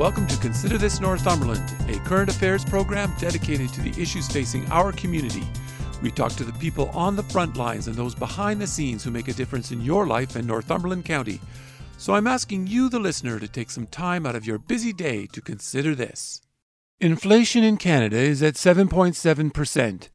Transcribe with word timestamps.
welcome 0.00 0.26
to 0.26 0.38
Consider 0.38 0.78
This 0.78 0.98
Northumberland, 0.98 1.76
a 1.90 1.98
current 2.08 2.30
affairs 2.30 2.64
program 2.64 3.12
dedicated 3.18 3.70
to 3.74 3.82
the 3.82 3.90
issues 4.00 4.26
facing 4.26 4.66
our 4.70 4.92
community. 4.92 5.42
We 6.00 6.10
talk 6.10 6.32
to 6.36 6.42
the 6.42 6.54
people 6.54 6.88
on 6.94 7.16
the 7.16 7.22
front 7.24 7.58
lines 7.58 7.86
and 7.86 7.94
those 7.94 8.14
behind 8.14 8.62
the 8.62 8.66
scenes 8.66 9.04
who 9.04 9.10
make 9.10 9.28
a 9.28 9.34
difference 9.34 9.72
in 9.72 9.82
your 9.82 10.06
life 10.06 10.36
in 10.36 10.46
Northumberland 10.46 11.04
County. 11.04 11.38
So 11.98 12.14
I'm 12.14 12.26
asking 12.26 12.66
you, 12.66 12.88
the 12.88 12.98
listener, 12.98 13.38
to 13.40 13.46
take 13.46 13.70
some 13.70 13.86
time 13.86 14.24
out 14.24 14.34
of 14.34 14.46
your 14.46 14.56
busy 14.56 14.94
day 14.94 15.26
to 15.34 15.42
consider 15.42 15.94
this. 15.94 16.40
Inflation 16.98 17.62
in 17.62 17.76
Canada 17.76 18.16
is 18.16 18.42
at 18.42 18.54
7.7%. 18.54 20.08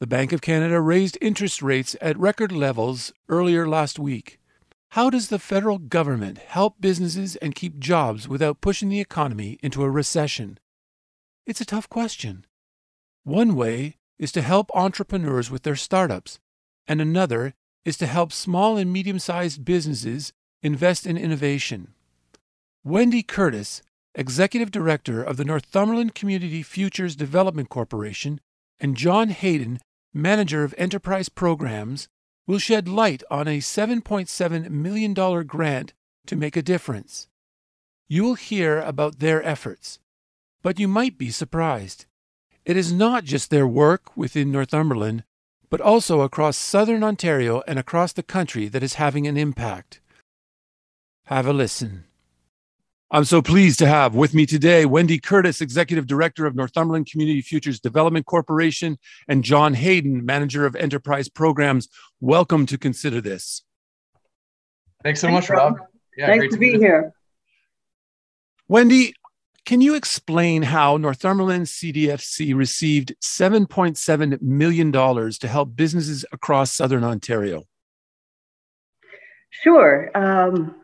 The 0.00 0.06
Bank 0.06 0.32
of 0.32 0.40
Canada 0.40 0.80
raised 0.80 1.18
interest 1.20 1.60
rates 1.60 1.94
at 2.00 2.18
record 2.18 2.52
levels 2.52 3.12
earlier 3.28 3.68
last 3.68 3.98
week. 3.98 4.38
How 4.96 5.10
does 5.10 5.28
the 5.28 5.38
federal 5.38 5.76
government 5.76 6.38
help 6.38 6.80
businesses 6.80 7.36
and 7.36 7.54
keep 7.54 7.78
jobs 7.78 8.26
without 8.26 8.62
pushing 8.62 8.88
the 8.88 8.98
economy 8.98 9.58
into 9.62 9.82
a 9.82 9.90
recession? 9.90 10.58
It's 11.44 11.60
a 11.60 11.66
tough 11.66 11.86
question. 11.90 12.46
One 13.22 13.56
way 13.56 13.98
is 14.18 14.32
to 14.32 14.40
help 14.40 14.70
entrepreneurs 14.74 15.50
with 15.50 15.64
their 15.64 15.76
startups, 15.76 16.40
and 16.88 17.02
another 17.02 17.52
is 17.84 17.98
to 17.98 18.06
help 18.06 18.32
small 18.32 18.78
and 18.78 18.90
medium 18.90 19.18
sized 19.18 19.66
businesses 19.66 20.32
invest 20.62 21.06
in 21.06 21.18
innovation. 21.18 21.92
Wendy 22.82 23.22
Curtis, 23.22 23.82
Executive 24.14 24.70
Director 24.70 25.22
of 25.22 25.36
the 25.36 25.44
Northumberland 25.44 26.14
Community 26.14 26.62
Futures 26.62 27.16
Development 27.16 27.68
Corporation, 27.68 28.40
and 28.80 28.96
John 28.96 29.28
Hayden, 29.28 29.78
Manager 30.14 30.64
of 30.64 30.74
Enterprise 30.78 31.28
Programs, 31.28 32.08
will 32.46 32.58
shed 32.58 32.88
light 32.88 33.22
on 33.30 33.48
a 33.48 33.58
$7.7 33.58 34.70
million 34.70 35.14
grant 35.46 35.92
to 36.26 36.36
make 36.36 36.56
a 36.56 36.62
difference. 36.62 37.28
You 38.08 38.22
will 38.22 38.34
hear 38.34 38.80
about 38.80 39.18
their 39.18 39.42
efforts, 39.42 39.98
but 40.62 40.78
you 40.78 40.86
might 40.86 41.18
be 41.18 41.30
surprised. 41.30 42.06
It 42.64 42.76
is 42.76 42.92
not 42.92 43.24
just 43.24 43.50
their 43.50 43.66
work 43.66 44.16
within 44.16 44.52
Northumberland, 44.52 45.24
but 45.68 45.80
also 45.80 46.20
across 46.20 46.56
southern 46.56 47.02
Ontario 47.02 47.62
and 47.66 47.78
across 47.78 48.12
the 48.12 48.22
country 48.22 48.68
that 48.68 48.82
is 48.82 48.94
having 48.94 49.26
an 49.26 49.36
impact. 49.36 50.00
Have 51.24 51.46
a 51.46 51.52
listen. 51.52 52.04
I'm 53.16 53.24
so 53.24 53.40
pleased 53.40 53.78
to 53.78 53.86
have 53.86 54.14
with 54.14 54.34
me 54.34 54.44
today 54.44 54.84
Wendy 54.84 55.18
Curtis, 55.18 55.62
Executive 55.62 56.06
Director 56.06 56.44
of 56.44 56.54
Northumberland 56.54 57.06
Community 57.10 57.40
Futures 57.40 57.80
Development 57.80 58.26
Corporation, 58.26 58.98
and 59.26 59.42
John 59.42 59.72
Hayden, 59.72 60.26
Manager 60.26 60.66
of 60.66 60.76
Enterprise 60.76 61.30
Programs. 61.30 61.88
Welcome 62.20 62.66
to 62.66 62.76
Consider 62.76 63.22
This. 63.22 63.62
Thanks 65.02 65.22
so 65.22 65.28
Thanks, 65.28 65.48
much, 65.48 65.56
Rob. 65.56 65.78
Rob. 65.78 65.86
Yeah, 66.14 66.26
Thanks 66.26 66.52
to 66.52 66.58
be 66.58 66.72
here. 66.72 66.78
here. 66.78 67.12
Wendy, 68.68 69.14
can 69.64 69.80
you 69.80 69.94
explain 69.94 70.60
how 70.60 70.98
Northumberland 70.98 71.68
CDFC 71.68 72.54
received 72.54 73.14
$7.7 73.24 74.42
million 74.42 74.92
to 74.92 75.48
help 75.48 75.74
businesses 75.74 76.26
across 76.32 76.70
Southern 76.70 77.02
Ontario? 77.02 77.62
Sure. 79.62 80.10
Um, 80.14 80.74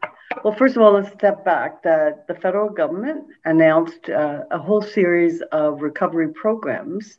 well, 0.44 0.54
first 0.54 0.76
of 0.76 0.82
all, 0.82 0.93
let's 0.93 1.12
step 1.12 1.44
back. 1.44 1.82
The, 1.82 2.19
the 2.28 2.34
federal 2.34 2.70
government 2.70 3.26
announced 3.44 4.09
uh, 4.09 4.43
a 4.50 4.59
whole 4.59 4.82
series 4.82 5.43
of 5.53 5.82
recovery 5.82 6.32
programs. 6.32 7.19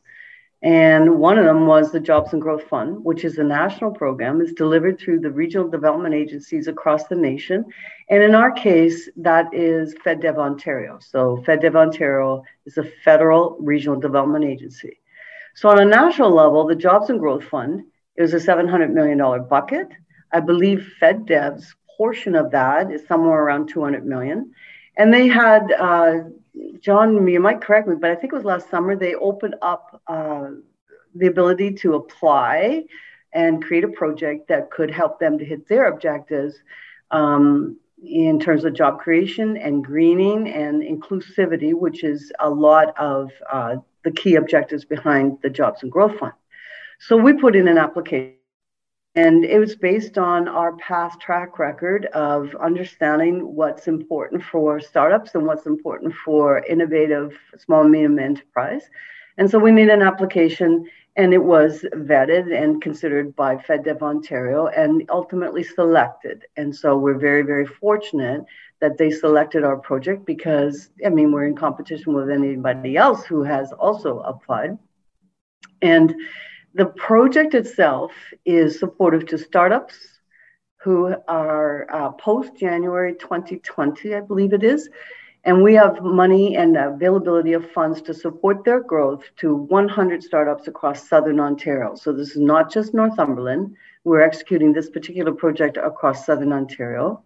And 0.61 1.19
one 1.19 1.37
of 1.37 1.43
them 1.43 1.67
was 1.67 1.91
the 1.91 1.99
Jobs 1.99 2.31
and 2.31 2.41
Growth 2.41 2.63
Fund, 2.63 3.03
which 3.03 3.25
is 3.25 3.37
a 3.37 3.43
national 3.43 3.91
program. 3.91 4.39
It's 4.39 4.53
delivered 4.53 4.97
through 4.97 5.19
the 5.19 5.31
regional 5.31 5.67
development 5.67 6.15
agencies 6.15 6.69
across 6.69 7.03
the 7.07 7.15
nation. 7.15 7.65
And 8.09 8.23
in 8.23 8.33
our 8.33 8.51
case, 8.51 9.09
that 9.17 9.53
is 9.53 9.93
FedDev 10.05 10.37
Ontario. 10.37 10.99
So 11.01 11.43
FedDev 11.45 11.75
Ontario 11.75 12.43
is 12.65 12.77
a 12.77 12.89
federal 13.03 13.57
regional 13.59 13.99
development 13.99 14.45
agency. 14.45 14.99
So 15.55 15.67
on 15.67 15.79
a 15.79 15.85
national 15.85 16.33
level, 16.33 16.65
the 16.65 16.75
Jobs 16.75 17.09
and 17.09 17.19
Growth 17.19 17.43
Fund 17.43 17.83
is 18.15 18.33
a 18.33 18.37
$700 18.37 18.91
million 18.93 19.19
bucket. 19.49 19.89
I 20.31 20.39
believe 20.39 20.93
FedDev's 21.01 21.75
portion 21.97 22.35
of 22.35 22.51
that 22.51 22.91
is 22.91 23.05
somewhere 23.07 23.41
around 23.41 23.69
200 23.69 24.05
million. 24.05 24.53
And 24.97 25.13
they 25.13 25.27
had, 25.27 25.71
uh, 25.71 26.19
John, 26.79 27.27
you 27.27 27.39
might 27.39 27.61
correct 27.61 27.87
me, 27.87 27.95
but 27.99 28.11
I 28.11 28.15
think 28.15 28.33
it 28.33 28.35
was 28.35 28.45
last 28.45 28.69
summer, 28.69 28.95
they 28.95 29.15
opened 29.15 29.55
up 29.61 30.01
uh, 30.07 30.49
the 31.15 31.27
ability 31.27 31.73
to 31.75 31.95
apply 31.95 32.83
and 33.33 33.63
create 33.63 33.83
a 33.83 33.89
project 33.89 34.47
that 34.49 34.69
could 34.69 34.91
help 34.91 35.19
them 35.19 35.39
to 35.39 35.45
hit 35.45 35.67
their 35.67 35.85
objectives 35.85 36.55
um, 37.11 37.77
in 38.05 38.39
terms 38.39 38.65
of 38.65 38.73
job 38.73 38.99
creation 38.99 39.57
and 39.57 39.83
greening 39.83 40.49
and 40.49 40.83
inclusivity, 40.83 41.73
which 41.73 42.03
is 42.03 42.31
a 42.39 42.49
lot 42.49 42.93
of 42.97 43.31
uh, 43.51 43.77
the 44.03 44.11
key 44.11 44.35
objectives 44.35 44.85
behind 44.85 45.37
the 45.41 45.49
Jobs 45.49 45.81
and 45.81 45.91
Growth 45.91 46.19
Fund. 46.19 46.33
So 46.99 47.17
we 47.17 47.33
put 47.33 47.55
in 47.55 47.67
an 47.67 47.77
application 47.77 48.35
and 49.15 49.45
it 49.45 49.59
was 49.59 49.75
based 49.75 50.17
on 50.17 50.47
our 50.47 50.75
past 50.77 51.19
track 51.19 51.59
record 51.59 52.05
of 52.07 52.55
understanding 52.55 53.55
what's 53.55 53.87
important 53.87 54.43
for 54.43 54.79
startups 54.79 55.35
and 55.35 55.45
what's 55.45 55.67
important 55.67 56.13
for 56.25 56.65
innovative 56.65 57.37
small 57.57 57.81
and 57.81 57.91
medium 57.91 58.17
enterprise. 58.17 58.89
And 59.37 59.49
so 59.49 59.59
we 59.59 59.71
made 59.71 59.89
an 59.89 60.01
application 60.01 60.87
and 61.15 61.31
it 61.31 61.43
was 61.43 61.85
vetted 61.93 62.51
and 62.51 62.81
considered 62.81 63.35
by 63.35 63.55
FedDev 63.55 64.01
Ontario 64.01 64.67
and 64.67 65.07
ultimately 65.09 65.63
selected. 65.63 66.45
And 66.57 66.75
so 66.75 66.97
we're 66.97 67.19
very, 67.19 67.43
very 67.43 67.67
fortunate 67.67 68.43
that 68.79 68.97
they 68.97 69.11
selected 69.11 69.63
our 69.63 69.77
project 69.77 70.25
because, 70.25 70.89
I 71.05 71.09
mean, 71.09 71.31
we're 71.31 71.45
in 71.45 71.55
competition 71.55 72.13
with 72.13 72.31
anybody 72.31 72.97
else 72.97 73.25
who 73.25 73.43
has 73.43 73.71
also 73.73 74.19
applied. 74.21 74.77
And 75.83 76.15
the 76.73 76.87
project 76.87 77.53
itself 77.53 78.11
is 78.45 78.79
supportive 78.79 79.25
to 79.27 79.37
startups 79.37 79.95
who 80.77 81.15
are 81.27 81.87
uh, 81.93 82.11
post 82.13 82.57
January 82.57 83.13
2020, 83.13 84.15
I 84.15 84.19
believe 84.19 84.53
it 84.53 84.63
is. 84.63 84.89
And 85.45 85.61
we 85.61 85.73
have 85.75 86.01
money 86.01 86.55
and 86.55 86.77
availability 86.77 87.53
of 87.53 87.69
funds 87.71 88.01
to 88.03 88.13
support 88.13 88.63
their 88.63 88.81
growth 88.81 89.23
to 89.37 89.55
100 89.55 90.23
startups 90.23 90.67
across 90.67 91.07
Southern 91.07 91.39
Ontario. 91.39 91.95
So 91.95 92.13
this 92.13 92.31
is 92.31 92.37
not 92.37 92.71
just 92.71 92.93
Northumberland. 92.93 93.75
We're 94.05 94.21
executing 94.21 94.73
this 94.73 94.89
particular 94.89 95.33
project 95.33 95.77
across 95.77 96.25
Southern 96.25 96.53
Ontario. 96.53 97.23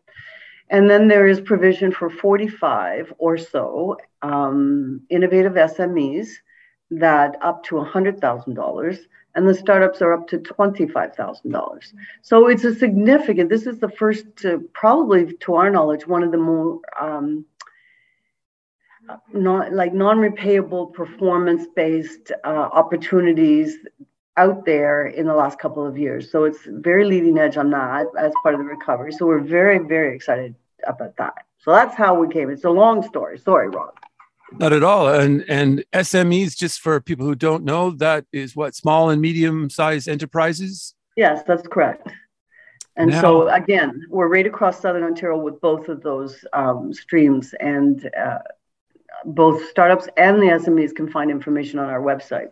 And 0.69 0.89
then 0.89 1.07
there 1.07 1.27
is 1.27 1.39
provision 1.39 1.91
for 1.91 2.09
45 2.09 3.13
or 3.19 3.37
so 3.37 3.97
um, 4.21 5.01
innovative 5.09 5.53
SMEs 5.53 6.27
that 6.91 7.37
up 7.41 7.63
to 7.65 7.75
$100,000 7.75 8.99
and 9.37 9.47
the 9.47 9.53
startups 9.53 10.01
are 10.01 10.13
up 10.13 10.27
to 10.27 10.39
$25,000. 10.39 11.93
So 12.23 12.47
it's 12.47 12.63
a 12.63 12.73
significant, 12.73 13.51
this 13.51 13.67
is 13.67 13.77
the 13.77 13.87
first, 13.87 14.25
to, 14.37 14.67
probably 14.73 15.37
to 15.41 15.53
our 15.53 15.69
knowledge, 15.69 16.07
one 16.07 16.23
of 16.23 16.31
the 16.31 16.39
more 16.39 16.81
um, 16.99 17.45
not 19.31 19.71
like 19.71 19.93
non-repayable 19.93 20.91
performance-based 20.91 22.31
uh, 22.43 22.47
opportunities 22.47 23.77
out 24.37 24.65
there 24.65 25.05
in 25.05 25.27
the 25.27 25.35
last 25.35 25.59
couple 25.59 25.85
of 25.85 25.99
years. 25.99 26.31
So 26.31 26.45
it's 26.45 26.59
very 26.65 27.05
leading 27.05 27.37
edge 27.37 27.57
on 27.57 27.69
that 27.69 28.07
as 28.17 28.33
part 28.41 28.55
of 28.55 28.59
the 28.59 28.65
recovery. 28.65 29.11
So 29.11 29.27
we're 29.27 29.39
very, 29.39 29.77
very 29.77 30.15
excited 30.15 30.55
about 30.87 31.15
that. 31.17 31.45
So 31.59 31.71
that's 31.71 31.95
how 31.95 32.15
we 32.19 32.27
came. 32.27 32.49
It's 32.49 32.63
a 32.63 32.71
long 32.71 33.07
story. 33.07 33.37
Sorry, 33.37 33.69
Rob. 33.69 33.93
Not 34.53 34.73
at 34.73 34.83
all. 34.83 35.09
And 35.09 35.43
and 35.49 35.83
SMEs, 35.93 36.55
just 36.55 36.79
for 36.79 36.99
people 37.01 37.25
who 37.25 37.35
don't 37.35 37.63
know, 37.63 37.91
that 37.91 38.25
is 38.31 38.55
what 38.55 38.75
small 38.75 39.09
and 39.09 39.21
medium 39.21 39.69
sized 39.69 40.07
enterprises. 40.07 40.93
Yes, 41.15 41.43
that's 41.45 41.67
correct. 41.67 42.07
And 42.95 43.11
now, 43.11 43.21
so 43.21 43.49
again, 43.49 44.03
we're 44.09 44.27
right 44.27 44.47
across 44.47 44.79
Southern 44.79 45.03
Ontario 45.03 45.37
with 45.37 45.59
both 45.61 45.87
of 45.87 46.01
those 46.01 46.43
um, 46.53 46.93
streams, 46.93 47.53
and 47.59 48.09
uh, 48.17 48.39
both 49.25 49.67
startups 49.69 50.07
and 50.17 50.41
the 50.41 50.47
SMEs 50.47 50.95
can 50.95 51.09
find 51.09 51.29
information 51.29 51.79
on 51.79 51.89
our 51.89 52.01
website. 52.01 52.49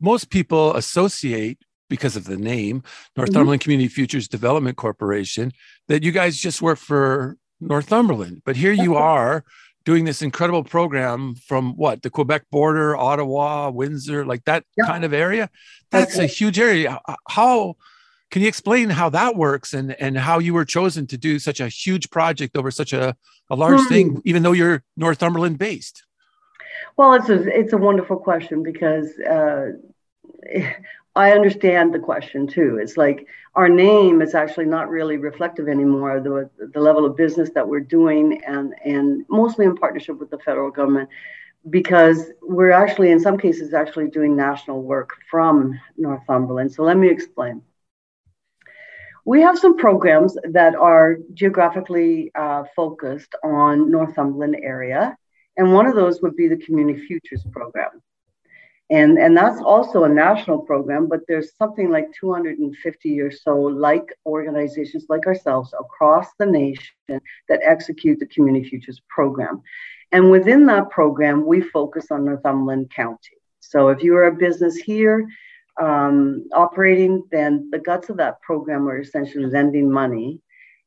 Most 0.00 0.30
people 0.30 0.74
associate 0.76 1.58
because 1.88 2.16
of 2.16 2.24
the 2.24 2.36
name 2.36 2.82
Northumberland 3.16 3.60
mm-hmm. 3.60 3.64
Community 3.64 3.88
Futures 3.88 4.28
Development 4.28 4.76
Corporation 4.76 5.52
that 5.88 6.02
you 6.02 6.12
guys 6.12 6.36
just 6.36 6.60
work 6.60 6.78
for 6.78 7.36
Northumberland, 7.60 8.42
but 8.44 8.56
here 8.56 8.72
you 8.72 8.96
are 8.96 9.44
doing 9.86 10.04
this 10.04 10.20
incredible 10.20 10.64
program 10.64 11.36
from 11.36 11.74
what 11.76 12.02
the 12.02 12.10
Quebec 12.10 12.42
border, 12.50 12.96
Ottawa, 12.96 13.70
Windsor, 13.70 14.26
like 14.26 14.44
that 14.44 14.64
yep. 14.76 14.88
kind 14.88 15.04
of 15.04 15.14
area. 15.14 15.48
That's 15.90 16.18
a 16.18 16.26
huge 16.26 16.58
area. 16.58 17.00
How 17.28 17.76
can 18.30 18.42
you 18.42 18.48
explain 18.48 18.90
how 18.90 19.08
that 19.10 19.36
works 19.36 19.72
and 19.72 19.92
and 20.00 20.18
how 20.18 20.40
you 20.40 20.52
were 20.52 20.64
chosen 20.64 21.06
to 21.06 21.16
do 21.16 21.38
such 21.38 21.60
a 21.60 21.68
huge 21.68 22.10
project 22.10 22.56
over 22.56 22.70
such 22.70 22.92
a, 22.92 23.16
a 23.48 23.56
large 23.56 23.80
hmm. 23.82 23.88
thing, 23.88 24.22
even 24.24 24.42
though 24.42 24.52
you're 24.52 24.82
Northumberland 24.96 25.58
based? 25.58 26.04
Well, 26.96 27.14
it's 27.14 27.28
a 27.28 27.40
it's 27.60 27.72
a 27.72 27.78
wonderful 27.78 28.16
question 28.16 28.64
because 28.64 29.16
uh, 29.20 29.72
I 31.16 31.32
understand 31.32 31.94
the 31.94 31.98
question 31.98 32.46
too. 32.46 32.78
It's 32.80 32.98
like 32.98 33.26
our 33.54 33.70
name 33.70 34.20
is 34.20 34.34
actually 34.34 34.66
not 34.66 34.90
really 34.90 35.16
reflective 35.16 35.66
anymore 35.66 36.18
of 36.18 36.24
the, 36.24 36.50
the 36.74 36.80
level 36.80 37.06
of 37.06 37.16
business 37.16 37.48
that 37.54 37.66
we're 37.66 37.80
doing 37.80 38.44
and, 38.44 38.74
and 38.84 39.24
mostly 39.30 39.64
in 39.64 39.76
partnership 39.76 40.18
with 40.18 40.30
the 40.30 40.38
federal 40.38 40.70
government 40.70 41.08
because 41.70 42.32
we're 42.42 42.70
actually 42.70 43.10
in 43.10 43.18
some 43.18 43.38
cases 43.38 43.72
actually 43.72 44.08
doing 44.08 44.36
national 44.36 44.82
work 44.82 45.10
from 45.30 45.72
Northumberland. 45.96 46.70
So 46.72 46.82
let 46.82 46.98
me 46.98 47.08
explain. 47.08 47.62
We 49.24 49.40
have 49.40 49.58
some 49.58 49.78
programs 49.78 50.36
that 50.50 50.74
are 50.74 51.16
geographically 51.32 52.30
uh, 52.34 52.64
focused 52.76 53.34
on 53.42 53.90
Northumberland 53.90 54.56
area. 54.62 55.16
And 55.56 55.72
one 55.72 55.86
of 55.86 55.94
those 55.94 56.20
would 56.20 56.36
be 56.36 56.46
the 56.46 56.58
Community 56.58 57.06
Futures 57.06 57.44
Program. 57.50 58.02
And, 58.88 59.18
and 59.18 59.36
that's 59.36 59.60
also 59.60 60.04
a 60.04 60.08
national 60.08 60.58
program, 60.58 61.08
but 61.08 61.20
there's 61.26 61.56
something 61.56 61.90
like 61.90 62.12
250 62.18 63.20
or 63.20 63.32
so 63.32 63.56
like 63.56 64.16
organizations 64.24 65.06
like 65.08 65.26
ourselves 65.26 65.74
across 65.78 66.28
the 66.38 66.46
nation 66.46 66.94
that 67.08 67.60
execute 67.64 68.20
the 68.20 68.26
Community 68.26 68.68
Futures 68.68 69.02
program. 69.08 69.62
And 70.12 70.30
within 70.30 70.66
that 70.66 70.90
program, 70.90 71.44
we 71.44 71.60
focus 71.60 72.12
on 72.12 72.24
Northumberland 72.24 72.92
County. 72.94 73.36
So 73.58 73.88
if 73.88 74.04
you 74.04 74.14
are 74.16 74.28
a 74.28 74.34
business 74.36 74.76
here 74.76 75.26
um, 75.82 76.44
operating, 76.52 77.24
then 77.32 77.68
the 77.72 77.80
guts 77.80 78.08
of 78.08 78.18
that 78.18 78.40
program 78.40 78.88
are 78.88 79.00
essentially 79.00 79.46
lending 79.46 79.90
money. 79.90 80.40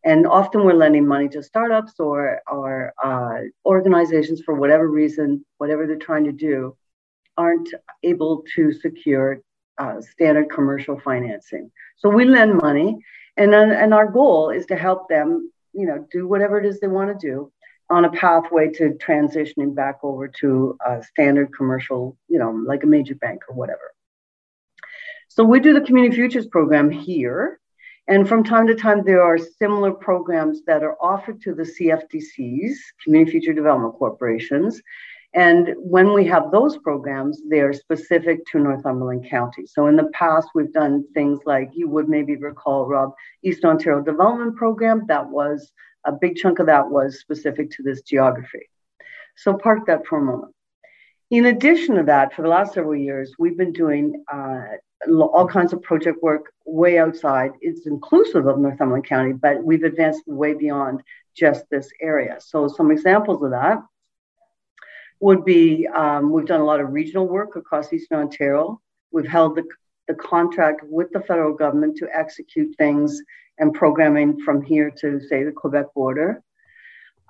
And 0.06 0.25
often 0.25 0.63
we're 0.63 0.74
lending 0.74 1.06
money 1.06 1.28
to 1.30 1.44
startups 1.44 2.00
or, 2.00 2.40
or 2.50 2.94
uh, 3.04 3.40
organizations 3.66 4.42
for 4.42 4.56
whatever 4.56 4.88
reason, 4.88 5.45
whatever 5.57 5.86
they're 5.86 5.98
trying 5.98 6.24
to 6.24 6.31
do 6.31 6.78
aren't 7.39 7.69
able 8.03 8.44
to 8.56 8.74
secure 8.74 9.41
uh, 9.77 10.01
standard 10.01 10.50
commercial 10.51 11.00
financing. 11.00 11.71
So 11.97 12.09
we 12.09 12.25
lend 12.25 12.62
money, 12.62 12.89
and 13.38 13.56
and 13.56 13.94
our 13.94 14.09
goal 14.12 14.50
is 14.50 14.65
to 14.68 14.75
help 14.75 15.07
them, 15.07 15.51
you 15.74 15.86
know, 15.88 16.06
do 16.12 16.27
whatever 16.27 16.59
it 16.59 16.65
is 16.65 16.80
they 16.80 16.88
want 16.88 17.09
to 17.18 17.27
do 17.27 17.51
on 17.89 18.06
a 18.06 18.12
pathway 18.12 18.69
to 18.69 18.91
transitioning 19.07 19.74
back 19.74 19.97
over 20.03 20.27
to 20.27 20.77
a 20.86 21.01
standard 21.01 21.50
commercial, 21.56 22.18
you 22.27 22.38
know, 22.38 22.51
like 22.51 22.83
a 22.83 22.88
major 22.88 23.15
bank 23.15 23.42
or 23.50 23.56
whatever. 23.56 23.94
So 25.30 25.44
we 25.44 25.59
do 25.59 25.74
the 25.74 25.81
Community 25.81 26.15
Futures 26.15 26.47
program 26.47 26.92
here. 26.92 27.59
And 28.07 28.27
from 28.27 28.44
time 28.44 28.68
to 28.68 28.75
time, 28.75 29.03
there 29.03 29.21
are 29.21 29.38
similar 29.38 29.92
programs 29.92 30.63
that 30.65 30.83
are 30.83 30.97
offered 31.01 31.42
to 31.44 31.53
the 31.53 31.63
CFDCs, 31.63 32.75
Community 33.03 33.31
Future 33.31 33.53
Development 33.53 33.94
Corporations, 33.94 34.81
and 35.34 35.76
when 35.78 36.14
we 36.14 36.26
have 36.26 36.52
those 36.52 36.78
programs, 36.78 37.42
they're 37.48 37.74
specific 37.74 38.44
to 38.48 38.60
Northumberland 38.60 39.30
County. 39.30 39.68
So 39.68 39.86
in 39.86 39.96
the 39.96 40.10
past, 40.12 40.50
we've 40.56 40.74
done 40.74 41.06
things 41.14 41.40
like 41.46 41.70
you 41.74 41.88
would 41.88 42.10
maybe 42.10 42.36
recall, 42.36 42.88
Rob, 42.88 43.14
East 43.44 43.64
Ontario 43.64 44.02
Development 44.02 44.56
Program. 44.56 45.06
That 45.08 45.30
was 45.30 45.72
a 46.06 46.12
big 46.12 46.36
chunk 46.36 46.58
of 46.58 46.66
that 46.66 46.90
was 46.90 47.20
specific 47.20 47.70
to 47.72 47.84
this 47.84 48.02
geography. 48.02 48.70
So 49.36 49.54
park 49.56 49.86
that 49.86 50.08
for 50.08 50.18
a 50.18 50.24
moment. 50.24 50.54
In 51.30 51.46
addition 51.46 51.96
to 51.96 52.04
that, 52.04 52.34
for 52.34 52.42
the 52.42 52.48
last 52.48 52.74
several 52.74 52.96
years, 52.96 53.36
we've 53.38 53.58
been 53.58 53.72
doing 53.72 54.24
uh, 54.34 54.64
all 55.08 55.48
kinds 55.48 55.74
of 55.74 55.84
project 55.84 56.24
work 56.24 56.52
way 56.66 56.98
outside. 56.98 57.52
It's 57.62 57.86
inclusive 57.86 58.48
of 58.48 58.58
Northumberland 58.58 59.06
County, 59.06 59.34
but 59.34 59.64
we've 59.64 59.84
advanced 59.84 60.24
way 60.26 60.56
beyond 60.56 61.04
just 61.36 61.66
this 61.70 61.88
area. 62.02 62.38
So 62.40 62.68
some 62.68 62.90
examples 62.90 63.44
of 63.44 63.52
that 63.52 63.78
would 65.19 65.44
be 65.44 65.88
um, 65.88 66.31
we've 66.31 66.45
done 66.45 66.62
a 66.62 66.66
lot 66.66 66.80
of 66.80 66.92
regional 66.92 67.27
work 67.27 67.56
across 67.56 67.92
Eastern 67.92 68.19
Ontario. 68.19 68.81
We've 69.12 69.27
held 69.27 69.56
the, 69.56 69.63
the 70.07 70.16
contract 70.16 70.81
with 70.83 71.12
the 71.12 71.21
federal 71.21 71.54
government 71.54 71.98
to 71.98 72.07
execute 72.13 72.75
things 72.77 73.21
and 73.57 73.74
programming 73.74 74.39
from 74.42 74.62
here 74.62 74.89
to, 75.01 75.19
say, 75.19 75.44
the 75.44 75.51
Quebec 75.51 75.88
border. 75.94 76.42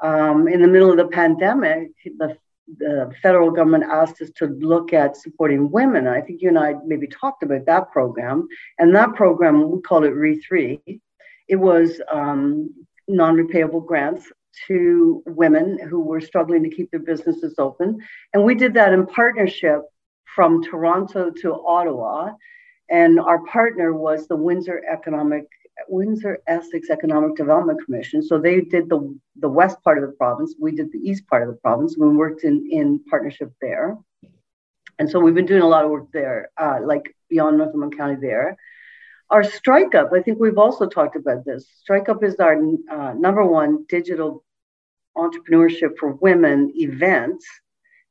Um, 0.02 0.48
in 0.48 0.62
the 0.62 0.68
middle 0.68 0.92
of 0.92 0.98
the 0.98 1.08
pandemic, 1.08 1.90
the, 2.18 2.38
the 2.78 3.12
federal 3.22 3.52
government 3.52 3.86
asked 3.86 4.22
us 4.22 4.30
to 4.36 4.46
look 4.46 4.94
at 4.94 5.18
supporting 5.18 5.72
women. 5.72 6.08
I 6.08 6.22
think 6.22 6.42
you 6.42 6.50
and 6.50 6.60
I 6.60 6.76
maybe 6.86 7.08
talked 7.08 7.44
about 7.44 7.66
that 7.66 7.92
program. 7.92 8.48
And 8.78 8.96
that 8.96 9.16
program, 9.16 9.72
we 9.72 9.82
called 9.82 10.06
it 10.06 10.14
RE3. 10.14 11.02
It 11.48 11.56
was 11.56 12.00
um, 12.12 12.70
non 13.08 13.36
repayable 13.36 13.86
grants 13.86 14.32
to 14.68 15.24
women 15.26 15.80
who 15.90 16.00
were 16.00 16.22
struggling 16.22 16.64
to 16.64 16.70
keep 16.70 16.92
their 16.92 17.00
businesses 17.00 17.56
open. 17.58 18.00
And 18.34 18.44
we 18.44 18.56
did 18.56 18.74
that 18.76 18.94
in 18.94 19.06
partnership 19.06 19.82
from 20.36 20.64
Toronto 20.64 21.32
to 21.42 21.54
Ottawa. 21.66 22.34
And 22.90 23.20
our 23.20 23.44
partner 23.46 23.94
was 23.94 24.28
the 24.28 24.36
Windsor 24.36 24.84
Economic 24.92 25.46
Windsor 25.88 26.40
Essex 26.48 26.90
Economic 26.90 27.36
Development 27.36 27.80
Commission. 27.86 28.22
So 28.22 28.38
they 28.38 28.62
did 28.62 28.90
the, 28.90 29.18
the 29.38 29.48
west 29.48 29.82
part 29.84 29.98
of 29.98 30.10
the 30.10 30.16
province. 30.16 30.56
We 30.60 30.72
did 30.74 30.92
the 30.92 31.00
east 31.00 31.26
part 31.28 31.44
of 31.44 31.50
the 31.50 31.60
province. 31.62 31.96
We 31.98 32.10
worked 32.10 32.44
in, 32.44 32.68
in 32.70 33.02
partnership 33.10 33.54
there. 33.62 33.98
And 34.98 35.10
so 35.10 35.20
we've 35.20 35.36
been 35.36 35.46
doing 35.46 35.62
a 35.62 35.68
lot 35.68 35.86
of 35.86 35.92
work 35.92 36.12
there, 36.12 36.50
uh, 36.58 36.80
like 36.84 37.16
beyond 37.30 37.58
Northumberland 37.58 37.98
County 37.98 38.18
there. 38.20 38.58
Our 39.30 39.44
Strike 39.44 39.96
Up, 39.96 40.10
I 40.14 40.22
think 40.22 40.40
we've 40.40 40.58
also 40.58 40.88
talked 40.88 41.16
about 41.16 41.46
this. 41.46 41.66
Strike 41.80 42.10
Up 42.10 42.24
is 42.24 42.36
our 42.36 42.56
uh, 42.92 43.14
number 43.14 43.46
one 43.46 43.86
digital 43.88 44.44
entrepreneurship 45.18 45.98
for 46.00 46.14
women 46.14 46.72
event. 46.76 47.42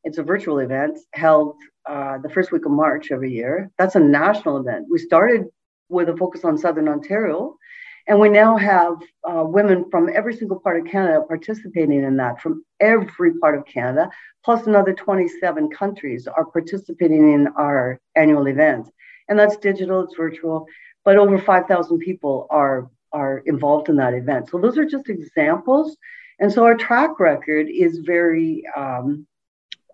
It's 0.04 0.18
a 0.18 0.22
virtual 0.22 0.58
event 0.58 0.98
held 1.12 1.56
uh, 1.88 2.18
the 2.18 2.28
first 2.28 2.52
week 2.52 2.66
of 2.66 2.72
March 2.72 3.10
every 3.10 3.32
year. 3.32 3.70
That's 3.78 3.94
a 3.94 4.00
national 4.00 4.58
event. 4.58 4.86
We 4.90 4.98
started 4.98 5.46
with 5.88 6.08
a 6.08 6.16
focus 6.16 6.44
on 6.44 6.58
Southern 6.58 6.88
Ontario, 6.88 7.56
and 8.06 8.18
we 8.18 8.28
now 8.28 8.56
have 8.56 8.94
uh, 9.24 9.44
women 9.44 9.84
from 9.90 10.10
every 10.14 10.34
single 10.34 10.60
part 10.60 10.78
of 10.80 10.86
Canada 10.86 11.22
participating 11.26 12.04
in 12.04 12.16
that, 12.16 12.40
from 12.40 12.64
every 12.80 13.34
part 13.38 13.56
of 13.56 13.66
Canada, 13.66 14.10
plus 14.44 14.66
another 14.66 14.94
27 14.94 15.70
countries 15.70 16.26
are 16.26 16.46
participating 16.46 17.32
in 17.32 17.48
our 17.56 18.00
annual 18.16 18.46
event. 18.48 18.88
And 19.28 19.38
that's 19.38 19.56
digital, 19.58 20.00
it's 20.00 20.16
virtual, 20.16 20.66
but 21.04 21.16
over 21.16 21.38
5,000 21.38 21.98
people 21.98 22.46
are, 22.50 22.90
are 23.12 23.38
involved 23.46 23.88
in 23.90 23.96
that 23.96 24.14
event. 24.14 24.48
So 24.50 24.58
those 24.58 24.78
are 24.78 24.86
just 24.86 25.08
examples 25.10 25.96
and 26.40 26.52
so 26.52 26.64
our 26.64 26.76
track 26.76 27.18
record 27.18 27.68
is 27.68 27.98
very, 27.98 28.64
um, 28.76 29.26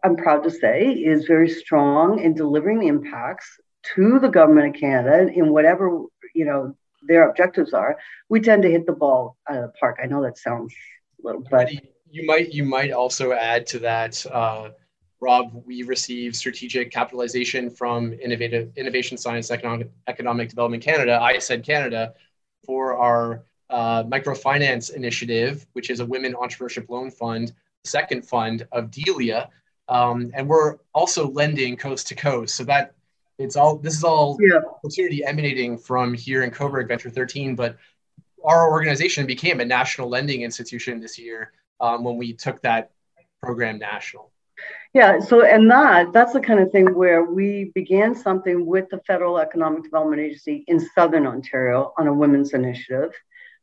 I'm 0.03 0.17
proud 0.17 0.43
to 0.45 0.51
say, 0.51 0.91
is 0.91 1.25
very 1.25 1.49
strong 1.49 2.19
in 2.21 2.35
delivering 2.35 2.81
the 2.81 2.89
impacts 2.89 3.59
to 3.95 4.19
the 4.19 4.29
government 4.29 4.75
of 4.75 4.81
Canada 4.81 5.31
in 5.33 5.51
whatever, 5.51 6.03
you 6.35 6.45
know, 6.45 6.77
their 7.07 7.29
objectives 7.29 7.73
are. 7.73 7.99
We 8.29 8.41
tend 8.41 8.63
to 8.63 8.71
hit 8.71 8.87
the 8.87 8.93
ball 8.93 9.37
out 9.49 9.57
of 9.57 9.63
the 9.63 9.79
park. 9.79 9.99
I 10.03 10.07
know 10.07 10.23
that 10.23 10.39
sounds 10.39 10.75
a 11.23 11.27
little, 11.27 11.45
but 11.51 11.71
you 12.11 12.27
might 12.27 12.53
you 12.53 12.65
might 12.65 12.93
also 12.93 13.33
add 13.33 13.67
to 13.69 13.79
that. 13.81 14.25
Uh, 14.27 14.71
Rob, 15.21 15.63
we 15.65 15.83
receive 15.83 16.37
strategic 16.37 16.91
capitalization 16.91 17.71
from 17.71 18.13
Innovative 18.13 18.73
Innovation 18.77 19.17
Science 19.17 19.51
Economic, 19.51 19.91
Economic 20.07 20.51
Development 20.51 20.83
Canada, 20.83 21.19
I 21.21 21.39
said 21.39 21.65
Canada, 21.65 22.15
for 22.67 22.97
our 22.97 23.45
uh, 23.75 24.04
microfinance 24.04 24.95
initiative, 24.95 25.66
which 25.73 25.90
is 25.90 25.99
a 25.99 26.07
women 26.07 26.33
entrepreneurship 26.35 26.88
loan 26.88 27.11
fund, 27.11 27.52
second 27.83 28.25
fund 28.25 28.64
of 28.71 28.88
Delia. 28.88 29.50
Um, 29.88 30.31
and 30.35 30.49
we're 30.49 30.76
also 30.95 31.28
lending 31.33 31.76
coast 31.76 32.07
to 32.09 32.14
coast. 32.14 32.54
So 32.54 32.62
that 32.64 32.95
it's 33.38 33.57
all, 33.57 33.76
this 33.76 33.97
is 33.97 34.04
all 34.04 34.38
yeah. 34.40 34.61
opportunity 34.76 35.25
emanating 35.25 35.76
from 35.76 36.14
here 36.14 36.45
in 36.45 36.52
Cobourg 36.52 36.87
Venture 36.87 37.11
13, 37.11 37.57
but 37.57 37.76
our 38.45 38.71
organization 38.71 39.26
became 39.26 39.59
a 39.59 39.64
national 39.64 40.09
lending 40.09 40.43
institution 40.43 41.00
this 41.00 41.19
year 41.19 41.52
um, 41.81 42.04
when 42.04 42.16
we 42.16 42.33
took 42.33 42.62
that 42.62 42.93
program 43.43 43.81
national. 43.81 44.31
Yeah, 44.93 45.19
so 45.19 45.45
and 45.45 45.69
that 45.73 46.12
that's 46.12 46.33
the 46.33 46.40
kind 46.40 46.61
of 46.61 46.71
thing 46.71 46.95
where 46.95 47.25
we 47.25 47.73
began 47.75 48.14
something 48.14 48.64
with 48.64 48.88
the 48.90 49.00
Federal 49.04 49.38
Economic 49.40 49.83
Development 49.83 50.23
Agency 50.23 50.62
in 50.69 50.78
Southern 50.95 51.26
Ontario 51.26 51.93
on 51.99 52.07
a 52.07 52.14
women's 52.14 52.54
initiative. 52.54 53.12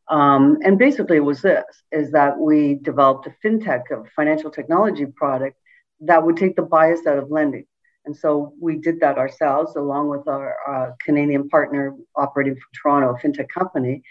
Um, 0.09 0.57
and 0.63 0.77
basically, 0.77 1.17
it 1.17 1.21
was 1.21 1.41
this: 1.41 1.65
is 1.91 2.11
that 2.11 2.37
we 2.37 2.75
developed 2.75 3.27
a 3.27 3.35
fintech, 3.43 3.83
a 3.91 4.03
financial 4.15 4.51
technology 4.51 5.05
product 5.05 5.57
that 6.01 6.23
would 6.23 6.37
take 6.37 6.55
the 6.55 6.63
bias 6.63 7.05
out 7.05 7.17
of 7.17 7.31
lending. 7.31 7.65
And 8.05 8.15
so 8.15 8.53
we 8.59 8.77
did 8.77 8.99
that 9.01 9.17
ourselves, 9.17 9.75
along 9.75 10.09
with 10.09 10.27
our 10.27 10.55
uh, 10.67 10.91
Canadian 10.99 11.47
partner 11.49 11.95
operating 12.15 12.55
from 12.55 12.63
Toronto, 12.73 13.15
a 13.15 13.19
fintech 13.19 13.49
company. 13.49 14.01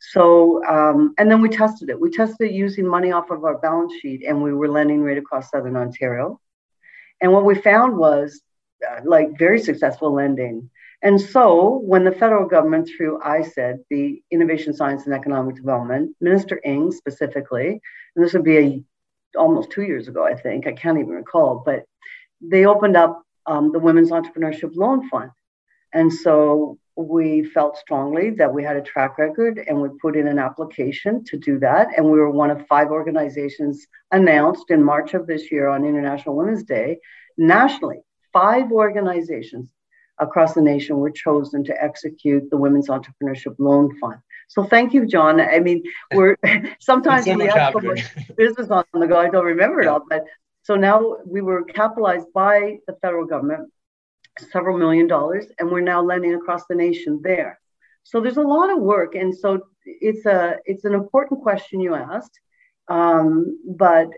So, 0.00 0.64
um, 0.66 1.14
and 1.18 1.30
then 1.30 1.40
we 1.40 1.48
tested 1.48 1.90
it. 1.90 2.00
We 2.00 2.10
tested 2.10 2.48
it 2.48 2.54
using 2.54 2.86
money 2.86 3.12
off 3.12 3.30
of 3.30 3.44
our 3.44 3.58
balance 3.58 3.94
sheet, 4.00 4.24
and 4.26 4.42
we 4.42 4.52
were 4.52 4.68
lending 4.68 5.02
right 5.02 5.18
across 5.18 5.50
Southern 5.50 5.76
Ontario. 5.76 6.40
And 7.20 7.32
what 7.32 7.44
we 7.44 7.54
found 7.54 7.96
was 7.96 8.40
uh, 8.86 9.00
like 9.04 9.38
very 9.38 9.60
successful 9.60 10.12
lending. 10.12 10.70
And 11.04 11.20
so, 11.20 11.82
when 11.84 12.04
the 12.04 12.12
federal 12.12 12.48
government, 12.48 12.88
through 12.88 13.20
ISED, 13.20 13.84
the 13.90 14.22
Innovation, 14.30 14.72
Science, 14.72 15.04
and 15.04 15.14
Economic 15.14 15.54
Development, 15.54 16.16
Minister 16.22 16.58
Ng 16.64 16.92
specifically, 16.92 17.78
and 18.16 18.24
this 18.24 18.32
would 18.32 18.42
be 18.42 18.56
a, 18.56 18.84
almost 19.38 19.70
two 19.70 19.82
years 19.82 20.08
ago, 20.08 20.24
I 20.24 20.34
think, 20.34 20.66
I 20.66 20.72
can't 20.72 20.98
even 20.98 21.10
recall, 21.10 21.62
but 21.64 21.84
they 22.40 22.64
opened 22.64 22.96
up 22.96 23.22
um, 23.44 23.70
the 23.70 23.78
Women's 23.78 24.10
Entrepreneurship 24.10 24.74
Loan 24.74 25.06
Fund. 25.10 25.30
And 25.92 26.10
so 26.10 26.78
we 26.96 27.44
felt 27.44 27.76
strongly 27.76 28.30
that 28.30 28.54
we 28.54 28.64
had 28.64 28.76
a 28.76 28.82
track 28.82 29.18
record 29.18 29.62
and 29.66 29.82
we 29.82 29.90
put 30.00 30.16
in 30.16 30.26
an 30.26 30.38
application 30.38 31.22
to 31.24 31.36
do 31.36 31.58
that. 31.58 31.88
And 31.96 32.06
we 32.06 32.18
were 32.18 32.30
one 32.30 32.50
of 32.50 32.66
five 32.66 32.88
organizations 32.88 33.86
announced 34.10 34.70
in 34.70 34.82
March 34.82 35.12
of 35.12 35.26
this 35.26 35.52
year 35.52 35.68
on 35.68 35.84
International 35.84 36.34
Women's 36.34 36.64
Day. 36.64 36.98
Nationally, 37.36 37.98
five 38.32 38.72
organizations 38.72 39.68
across 40.18 40.54
the 40.54 40.60
nation 40.60 40.96
were 40.98 41.10
chosen 41.10 41.64
to 41.64 41.82
execute 41.82 42.48
the 42.50 42.56
Women's 42.56 42.88
Entrepreneurship 42.88 43.56
Loan 43.58 43.96
Fund. 43.98 44.18
So 44.48 44.64
thank 44.64 44.92
you, 44.92 45.06
John. 45.06 45.40
I 45.40 45.58
mean, 45.58 45.82
we're 46.14 46.36
sometimes 46.80 47.26
we 47.26 47.46
have 47.46 47.72
so 47.72 47.80
much 47.80 48.04
business 48.36 48.70
on 48.70 48.84
the 48.92 49.06
go. 49.06 49.18
I 49.18 49.28
don't 49.28 49.44
remember 49.44 49.80
it 49.80 49.88
all, 49.88 50.02
but 50.08 50.24
so 50.62 50.76
now 50.76 51.16
we 51.26 51.42
were 51.42 51.64
capitalized 51.64 52.32
by 52.32 52.78
the 52.86 52.94
federal 53.02 53.26
government 53.26 53.70
several 54.52 54.78
million 54.78 55.06
dollars, 55.06 55.46
and 55.58 55.70
we're 55.70 55.80
now 55.80 56.02
lending 56.02 56.34
across 56.34 56.66
the 56.66 56.74
nation 56.74 57.20
there. 57.22 57.60
So 58.02 58.20
there's 58.20 58.36
a 58.36 58.42
lot 58.42 58.70
of 58.70 58.78
work, 58.78 59.14
and 59.14 59.34
so 59.34 59.60
it's 59.84 60.26
a 60.26 60.56
it's 60.64 60.84
an 60.84 60.94
important 60.94 61.42
question 61.42 61.80
you 61.80 61.94
asked, 61.94 62.38
um, 62.88 63.58
but 63.76 64.08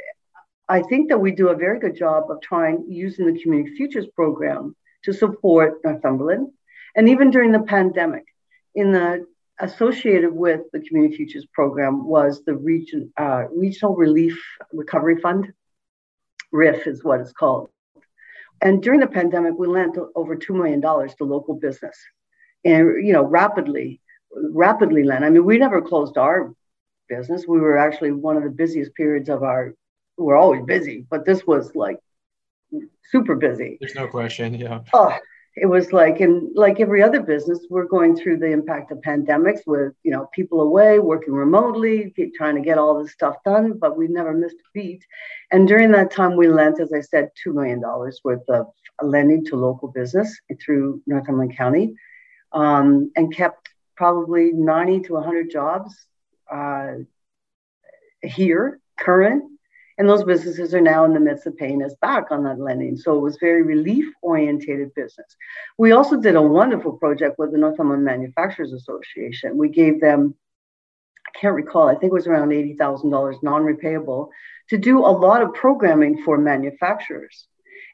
I 0.68 0.82
think 0.82 1.08
that 1.10 1.18
we 1.18 1.30
do 1.30 1.48
a 1.48 1.56
very 1.56 1.78
good 1.78 1.96
job 1.96 2.30
of 2.30 2.40
trying 2.40 2.86
using 2.88 3.32
the 3.32 3.40
Community 3.40 3.76
Futures 3.76 4.06
program 4.14 4.74
to 5.06 5.14
support 5.14 5.80
Northumberland, 5.82 6.48
and 6.94 7.08
even 7.08 7.30
during 7.30 7.52
the 7.52 7.60
pandemic, 7.60 8.24
in 8.74 8.92
the 8.92 9.26
associated 9.58 10.32
with 10.32 10.60
the 10.72 10.80
Community 10.80 11.16
Futures 11.16 11.46
program 11.52 12.06
was 12.06 12.44
the 12.44 12.54
region 12.54 13.12
uh, 13.16 13.44
Regional 13.50 13.96
Relief 13.96 14.38
Recovery 14.72 15.16
Fund. 15.16 15.52
RIF 16.52 16.86
is 16.86 17.02
what 17.02 17.20
it's 17.20 17.32
called. 17.32 17.70
And 18.60 18.82
during 18.82 19.00
the 19.00 19.06
pandemic, 19.06 19.54
we 19.58 19.66
lent 19.66 19.96
over 20.14 20.36
$2 20.36 20.54
million 20.54 20.80
to 20.80 21.24
local 21.24 21.54
business 21.54 21.96
and, 22.64 23.06
you 23.06 23.12
know, 23.12 23.22
rapidly, 23.22 24.00
rapidly 24.32 25.04
lent. 25.04 25.24
I 25.24 25.30
mean, 25.30 25.44
we 25.44 25.58
never 25.58 25.82
closed 25.82 26.16
our 26.16 26.52
business. 27.08 27.44
We 27.46 27.60
were 27.60 27.76
actually 27.76 28.12
one 28.12 28.36
of 28.36 28.42
the 28.42 28.50
busiest 28.50 28.94
periods 28.94 29.28
of 29.28 29.42
our, 29.42 29.74
we're 30.16 30.36
always 30.36 30.62
busy, 30.64 31.06
but 31.10 31.26
this 31.26 31.46
was 31.46 31.74
like 31.74 31.98
super 33.10 33.34
busy. 33.34 33.78
There's 33.80 33.94
no 33.94 34.08
question. 34.08 34.54
Yeah. 34.54 34.80
Oh, 34.92 35.16
it 35.56 35.66
was 35.66 35.90
like 35.92 36.20
in 36.20 36.52
like 36.54 36.80
every 36.80 37.02
other 37.02 37.20
business 37.20 37.66
we're 37.70 37.86
going 37.86 38.14
through 38.14 38.36
the 38.36 38.50
impact 38.50 38.92
of 38.92 38.98
pandemics 38.98 39.60
with 39.66 39.94
you 40.02 40.12
know 40.12 40.28
people 40.34 40.60
away 40.60 40.98
working 40.98 41.32
remotely 41.32 42.14
trying 42.36 42.54
to 42.54 42.60
get 42.60 42.78
all 42.78 43.02
this 43.02 43.12
stuff 43.12 43.36
done 43.44 43.78
but 43.78 43.96
we 43.96 44.06
never 44.06 44.34
missed 44.34 44.56
a 44.56 44.68
beat 44.74 45.04
and 45.52 45.66
during 45.66 45.90
that 45.90 46.10
time 46.10 46.36
we 46.36 46.46
lent 46.46 46.78
as 46.78 46.92
i 46.92 47.00
said 47.00 47.30
$2 47.44 47.54
million 47.54 47.82
worth 48.22 48.48
of 48.50 48.66
lending 49.02 49.44
to 49.44 49.56
local 49.56 49.88
business 49.88 50.38
through 50.62 51.02
northumberland 51.06 51.56
county 51.56 51.94
um, 52.52 53.10
and 53.16 53.34
kept 53.34 53.70
probably 53.96 54.52
90 54.52 55.00
to 55.00 55.14
100 55.14 55.50
jobs 55.50 56.06
uh, 56.52 56.92
here 58.22 58.78
current 58.98 59.55
and 59.98 60.08
those 60.08 60.24
businesses 60.24 60.74
are 60.74 60.80
now 60.80 61.04
in 61.04 61.14
the 61.14 61.20
midst 61.20 61.46
of 61.46 61.56
paying 61.56 61.82
us 61.82 61.94
back 62.02 62.30
on 62.30 62.44
that 62.44 62.60
lending. 62.60 62.96
So 62.96 63.16
it 63.16 63.20
was 63.20 63.38
very 63.38 63.62
relief 63.62 64.06
orientated 64.22 64.94
business. 64.94 65.36
We 65.78 65.92
also 65.92 66.20
did 66.20 66.36
a 66.36 66.42
wonderful 66.42 66.92
project 66.92 67.38
with 67.38 67.52
the 67.52 67.58
Northumberland 67.58 68.04
Manufacturers 68.04 68.72
Association. 68.72 69.56
We 69.56 69.70
gave 69.70 70.00
them, 70.00 70.34
I 71.26 71.38
can't 71.38 71.54
recall, 71.54 71.88
I 71.88 71.94
think 71.94 72.10
it 72.10 72.14
was 72.14 72.26
around 72.26 72.50
$80,000 72.50 73.42
non 73.42 73.62
repayable 73.62 74.28
to 74.68 74.76
do 74.76 74.98
a 74.98 75.08
lot 75.08 75.42
of 75.42 75.54
programming 75.54 76.22
for 76.22 76.36
manufacturers. 76.36 77.46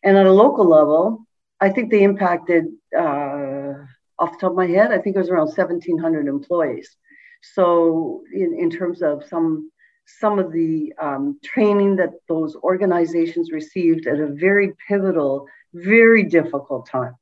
And 0.03 0.17
at 0.17 0.27
a 0.27 0.33
local 0.33 0.67
level, 0.67 1.25
I 1.61 1.71
think 1.71 1.91
they 1.91 2.03
impacted, 2.03 2.67
uh, 2.97 3.75
off 4.19 4.33
the 4.33 4.39
top 4.41 4.51
of 4.51 4.57
my 4.57 4.67
head, 4.67 4.93
I 4.93 4.99
think 4.99 5.17
it 5.17 5.21
was 5.21 5.31
around 5.31 5.47
1,700 5.47 6.27
employees. 6.27 6.97
So, 7.55 8.23
in, 8.33 8.57
in 8.57 8.71
terms 8.71 9.03
of 9.03 9.25
some 9.25 9.72
some 10.07 10.39
of 10.39 10.53
the 10.53 10.93
um, 11.01 11.39
training 11.43 11.97
that 11.97 12.11
those 12.29 12.57
organizations 12.57 13.51
received 13.51 14.07
at 14.07 14.19
a 14.19 14.27
very 14.27 14.73
pivotal, 14.89 15.47
very 15.75 16.25
difficult 16.25 16.87
time. 16.87 17.15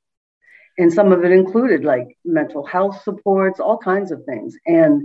And 0.78 0.92
some 0.92 1.12
of 1.12 1.24
it 1.24 1.32
included 1.32 1.84
like 1.84 2.16
mental 2.24 2.64
health 2.64 3.02
supports, 3.02 3.60
all 3.60 3.76
kinds 3.76 4.10
of 4.12 4.24
things. 4.24 4.56
And 4.66 5.02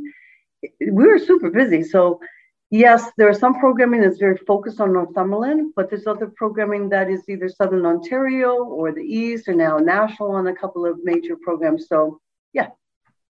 we 0.79 1.05
were 1.05 1.19
super 1.19 1.49
busy. 1.49 1.83
So, 1.83 2.21
yes, 2.69 3.11
there's 3.17 3.39
some 3.39 3.59
programming 3.59 4.01
that's 4.01 4.17
very 4.17 4.37
focused 4.37 4.79
on 4.79 4.93
Northumberland, 4.93 5.73
but 5.75 5.89
there's 5.89 6.07
other 6.07 6.27
programming 6.27 6.89
that 6.89 7.09
is 7.09 7.27
either 7.27 7.49
Southern 7.49 7.85
Ontario 7.85 8.63
or 8.63 8.93
the 8.93 9.01
East, 9.01 9.47
or 9.47 9.53
now 9.53 9.77
national 9.77 10.31
on 10.31 10.47
a 10.47 10.55
couple 10.55 10.85
of 10.85 11.03
major 11.03 11.35
programs. 11.35 11.87
So, 11.87 12.21
yeah. 12.53 12.69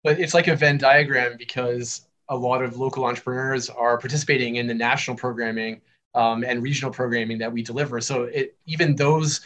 But 0.02 0.20
it's 0.20 0.34
like 0.34 0.48
a 0.48 0.56
Venn 0.56 0.76
diagram 0.76 1.36
because 1.38 2.06
a 2.28 2.36
lot 2.36 2.62
of 2.62 2.76
local 2.76 3.04
entrepreneurs 3.04 3.68
are 3.70 3.98
participating 3.98 4.56
in 4.56 4.66
the 4.66 4.74
national 4.74 5.16
programming 5.16 5.80
um, 6.14 6.44
and 6.44 6.62
regional 6.62 6.92
programming 6.92 7.38
that 7.38 7.52
we 7.52 7.62
deliver. 7.62 8.00
So 8.00 8.24
it, 8.24 8.56
even 8.66 8.96
those 8.96 9.40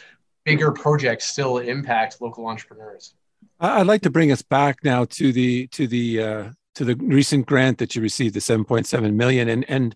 bigger 0.45 0.71
projects 0.71 1.25
still 1.25 1.57
impact 1.57 2.21
local 2.21 2.47
entrepreneurs. 2.47 3.13
I'd 3.59 3.87
like 3.87 4.01
to 4.03 4.09
bring 4.09 4.31
us 4.31 4.41
back 4.41 4.83
now 4.83 5.05
to 5.05 5.33
the 5.33 5.67
to 5.67 5.87
the 5.87 6.23
uh, 6.23 6.49
to 6.75 6.85
the 6.85 6.95
recent 6.95 7.45
grant 7.45 7.77
that 7.79 7.95
you 7.95 8.01
received, 8.01 8.35
the 8.35 8.39
7.7 8.39 9.13
million, 9.13 9.49
and 9.49 9.65
and 9.69 9.95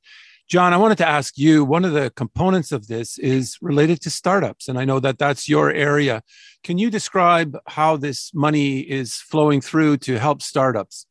John, 0.49 0.73
I 0.73 0.77
wanted 0.77 0.97
to 0.97 1.07
ask 1.07 1.37
you. 1.37 1.63
One 1.63 1.85
of 1.85 1.93
the 1.93 2.11
components 2.11 2.71
of 2.73 2.87
this 2.87 3.17
is 3.17 3.57
related 3.61 4.01
to 4.01 4.09
startups, 4.09 4.67
and 4.67 4.77
I 4.77 4.83
know 4.83 4.99
that 4.99 5.17
that's 5.17 5.47
your 5.47 5.71
area. 5.71 6.21
Can 6.63 6.77
you 6.77 6.89
describe 6.89 7.57
how 7.67 7.95
this 7.95 8.33
money 8.33 8.79
is 8.79 9.15
flowing 9.15 9.61
through 9.61 9.97
to 9.97 10.19
help 10.19 10.41
startups? 10.41 11.05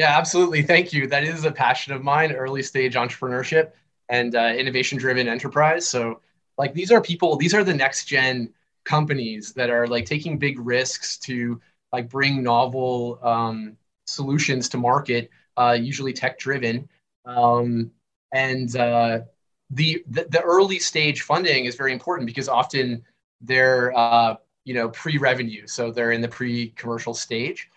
Yeah, 0.00 0.16
absolutely. 0.16 0.62
Thank 0.62 0.94
you. 0.94 1.06
That 1.06 1.24
is 1.24 1.44
a 1.44 1.52
passion 1.52 1.92
of 1.92 2.02
mine, 2.02 2.32
early 2.32 2.62
stage 2.62 2.94
entrepreneurship 2.94 3.72
and 4.08 4.34
uh, 4.34 4.54
innovation 4.56 4.96
driven 4.96 5.28
enterprise. 5.28 5.86
So, 5.86 6.22
like, 6.56 6.72
these 6.72 6.90
are 6.90 7.02
people, 7.02 7.36
these 7.36 7.52
are 7.52 7.62
the 7.62 7.74
next 7.74 8.06
gen 8.06 8.54
companies 8.84 9.52
that 9.52 9.68
are 9.68 9.86
like 9.86 10.06
taking 10.06 10.38
big 10.38 10.58
risks 10.58 11.18
to 11.18 11.60
like 11.92 12.08
bring 12.08 12.42
novel 12.42 13.18
um, 13.22 13.76
solutions 14.06 14.70
to 14.70 14.78
market, 14.78 15.28
uh, 15.58 15.76
usually 15.78 16.14
tech 16.14 16.38
driven. 16.38 16.88
Um, 17.26 17.90
and 18.32 18.74
uh, 18.76 19.18
the, 19.68 20.02
the, 20.08 20.24
the 20.30 20.40
early 20.40 20.78
stage 20.78 21.20
funding 21.20 21.66
is 21.66 21.74
very 21.74 21.92
important 21.92 22.26
because 22.26 22.48
often 22.48 23.04
they're 23.42 23.92
uh, 23.94 24.36
you 24.64 24.72
know 24.72 24.88
pre 24.88 25.18
revenue, 25.18 25.66
so 25.66 25.90
they're 25.90 26.12
in 26.12 26.22
the 26.22 26.28
pre 26.28 26.70
commercial 26.70 27.12
stage. 27.12 27.68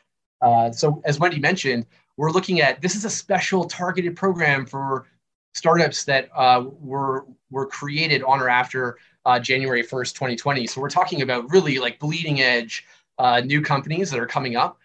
Uh, 0.42 0.72
so 0.72 1.02
as 1.06 1.20
Wendy 1.20 1.40
mentioned, 1.40 1.86
we're 2.18 2.32
looking 2.32 2.62
at 2.62 2.82
this 2.82 2.96
is 2.96 3.06
a 3.06 3.10
special 3.10 3.66
targeted 3.66 4.16
program 4.16 4.66
for 4.66 5.08
startups 5.54 6.04
that 6.06 6.30
uh, 6.36 6.66
were 6.80 7.26
were 7.52 7.66
created 7.66 8.24
on 8.24 8.40
or 8.40 8.50
after 8.50 8.98
uh, 9.26 9.40
January 9.40 9.84
1st, 9.84 10.14
2020. 10.14 10.68
So 10.68 10.82
we're 10.82 10.90
talking 10.90 11.22
about 11.22 11.50
really 11.50 11.80
like 11.80 12.00
bleeding 12.00 12.42
edge 12.42 12.86
uh, 13.20 13.42
new 13.42 13.62
companies 13.62 14.12
that 14.12 14.20
are 14.20 14.26
coming 14.26 14.56
up. 14.56 14.80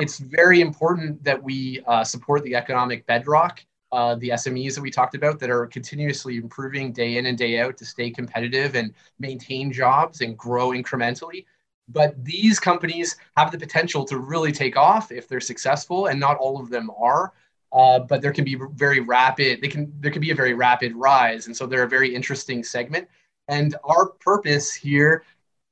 It's 0.00 0.18
very 0.18 0.60
important 0.60 1.22
that 1.24 1.42
we 1.42 1.82
uh, 1.86 2.02
support 2.04 2.42
the 2.44 2.54
economic 2.54 3.06
bedrock, 3.06 3.64
uh, 3.90 4.14
the 4.14 4.30
SMEs 4.30 4.74
that 4.74 4.80
we 4.80 4.90
talked 4.90 5.14
about 5.14 5.38
that 5.40 5.50
are 5.50 5.66
continuously 5.66 6.36
improving 6.36 6.92
day 6.92 7.18
in 7.18 7.26
and 7.26 7.36
day 7.36 7.60
out 7.60 7.76
to 7.76 7.84
stay 7.84 8.10
competitive 8.10 8.74
and 8.74 8.94
maintain 9.18 9.70
jobs 9.70 10.22
and 10.22 10.38
grow 10.38 10.70
incrementally. 10.70 11.44
But 11.88 12.22
these 12.24 12.58
companies 12.60 13.16
have 13.36 13.50
the 13.50 13.58
potential 13.58 14.04
to 14.06 14.18
really 14.18 14.52
take 14.52 14.76
off 14.76 15.12
if 15.12 15.28
they're 15.28 15.40
successful, 15.40 16.06
and 16.06 16.18
not 16.18 16.38
all 16.38 16.60
of 16.60 16.70
them 16.70 16.90
are. 16.98 17.32
Uh, 17.72 18.00
but 18.00 18.20
there 18.20 18.32
can 18.32 18.44
be 18.44 18.58
very 18.74 19.00
rapid. 19.00 19.60
They 19.62 19.68
can 19.68 19.92
there 20.00 20.10
can 20.10 20.20
be 20.20 20.30
a 20.30 20.34
very 20.34 20.54
rapid 20.54 20.94
rise, 20.94 21.46
and 21.46 21.56
so 21.56 21.66
they're 21.66 21.84
a 21.84 21.88
very 21.88 22.14
interesting 22.14 22.62
segment. 22.62 23.08
And 23.48 23.74
our 23.84 24.06
purpose 24.06 24.74
here 24.74 25.24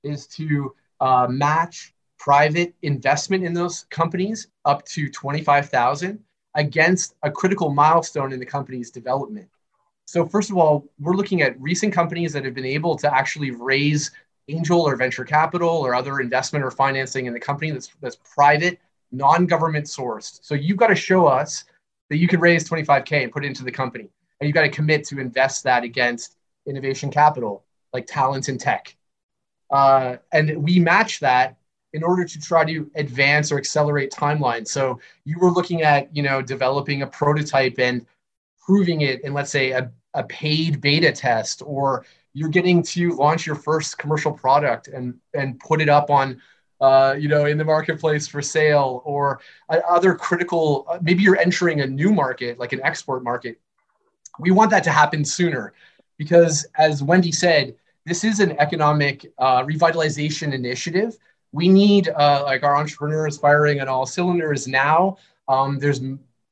is 0.03 0.27
to 0.29 0.75
uh, 1.01 1.27
match 1.29 1.95
private 2.19 2.75
investment 2.83 3.45
in 3.45 3.55
those 3.55 3.85
companies 3.91 4.49
up 4.65 4.85
to 4.85 5.09
25,000 5.09 6.19
against 6.55 7.15
a 7.23 7.31
critical 7.31 7.71
milestone 7.71 8.33
in 8.33 8.39
the 8.39 8.47
company's 8.47 8.91
development. 8.91 9.49
So 10.07 10.27
first 10.27 10.51
of 10.51 10.57
all, 10.57 10.87
we're 10.99 11.15
looking 11.15 11.43
at 11.43 11.59
recent 11.61 11.95
companies 11.95 12.33
that 12.33 12.45
have 12.45 12.55
been 12.55 12.65
able 12.65 12.97
to 12.97 13.15
actually 13.15 13.53
raise 13.53 14.11
angel 14.51 14.81
or 14.81 14.97
venture 14.97 15.25
capital 15.25 15.69
or 15.69 15.95
other 15.95 16.21
investment 16.21 16.65
or 16.65 16.71
financing 16.71 17.27
in 17.27 17.33
the 17.33 17.41
company 17.41 17.71
that's 17.71 17.91
that's 18.01 18.17
private, 18.17 18.79
non-government 19.13 19.87
sourced. 19.87 20.41
So 20.43 20.55
you've 20.55 20.77
got 20.77 20.89
to 20.89 20.95
show 20.95 21.27
us 21.27 21.65
that 22.09 22.19
you 22.19 22.29
can 22.29 22.41
raise 22.41 22.69
25K 22.69 23.23
and 23.23 23.33
put 23.33 23.45
it 23.45 23.49
into 23.49 23.65
the 23.65 23.73
company. 23.73 24.09
And 24.41 24.47
you've 24.47 24.55
got 24.55 24.63
to 24.63 24.69
commit 24.71 25.05
to 25.07 25.21
invest 25.21 25.65
that 25.65 25.85
against 25.85 26.37
innovation 26.67 27.11
capital, 27.11 27.65
like 27.93 28.07
talent 28.07 28.49
and 28.49 28.59
tech. 28.59 28.97
Uh, 29.71 30.17
and 30.33 30.63
we 30.63 30.79
match 30.79 31.21
that 31.21 31.57
in 31.93 32.03
order 32.03 32.25
to 32.25 32.41
try 32.41 32.65
to 32.65 32.91
advance 32.95 33.51
or 33.51 33.59
accelerate 33.59 34.13
timelines. 34.13 34.69
So 34.69 35.01
you 35.25 35.39
were 35.39 35.51
looking 35.51 35.83
at, 35.83 36.15
you 36.15 36.23
know, 36.23 36.41
developing 36.41 37.03
a 37.03 37.07
prototype 37.07 37.79
and 37.79 38.07
proving 38.65 39.01
it 39.03 39.23
in, 39.25 39.33
let's 39.33 39.51
say, 39.51 39.73
a, 39.73 39.91
a 40.15 40.25
paid 40.25 40.81
beta 40.81 41.13
test, 41.13 41.63
or 41.65 42.05
you're 42.33 42.49
getting 42.49 42.83
to 42.83 43.11
launch 43.17 43.47
your 43.47 43.57
first 43.57 43.99
commercial 43.99 44.33
product 44.33 44.89
and 44.89 45.15
and 45.35 45.59
put 45.61 45.81
it 45.81 45.89
up 45.89 46.11
on 46.11 46.41
uh, 46.81 47.15
you 47.19 47.29
know, 47.29 47.45
in 47.45 47.59
the 47.59 47.65
marketplace 47.65 48.27
for 48.27 48.41
sale 48.41 49.03
or 49.05 49.41
uh, 49.69 49.81
other 49.89 50.15
critical, 50.15 50.87
uh, 50.89 50.99
maybe 51.03 51.23
you're 51.23 51.37
entering 51.37 51.83
a 51.83 51.87
new 51.87 52.11
market, 52.11 52.59
like 52.59 52.73
an 52.73 52.81
export 52.83 53.23
market. 53.23 53.61
We 54.39 54.51
want 54.51 54.71
that 54.71 54.85
to 54.85 54.91
happen 54.91 55.25
sooner 55.25 55.75
because, 56.17 56.67
as 56.79 57.03
Wendy 57.03 57.33
said, 57.33 57.75
this 58.07 58.25
is 58.25 58.41
an 58.41 58.59
economic 58.59 59.31
uh, 59.39 59.63
revitalization 59.63 60.55
initiative. 60.55 61.19
We 61.53 61.69
need 61.69 62.09
uh, 62.09 62.45
like 62.45 62.63
our 62.63 62.77
entrepreneurs 62.77 63.37
firing 63.37 63.81
on 63.81 63.89
all 63.89 64.07
cylinders 64.07 64.67
now. 64.67 65.19
Um, 65.49 65.79
there's 65.79 66.01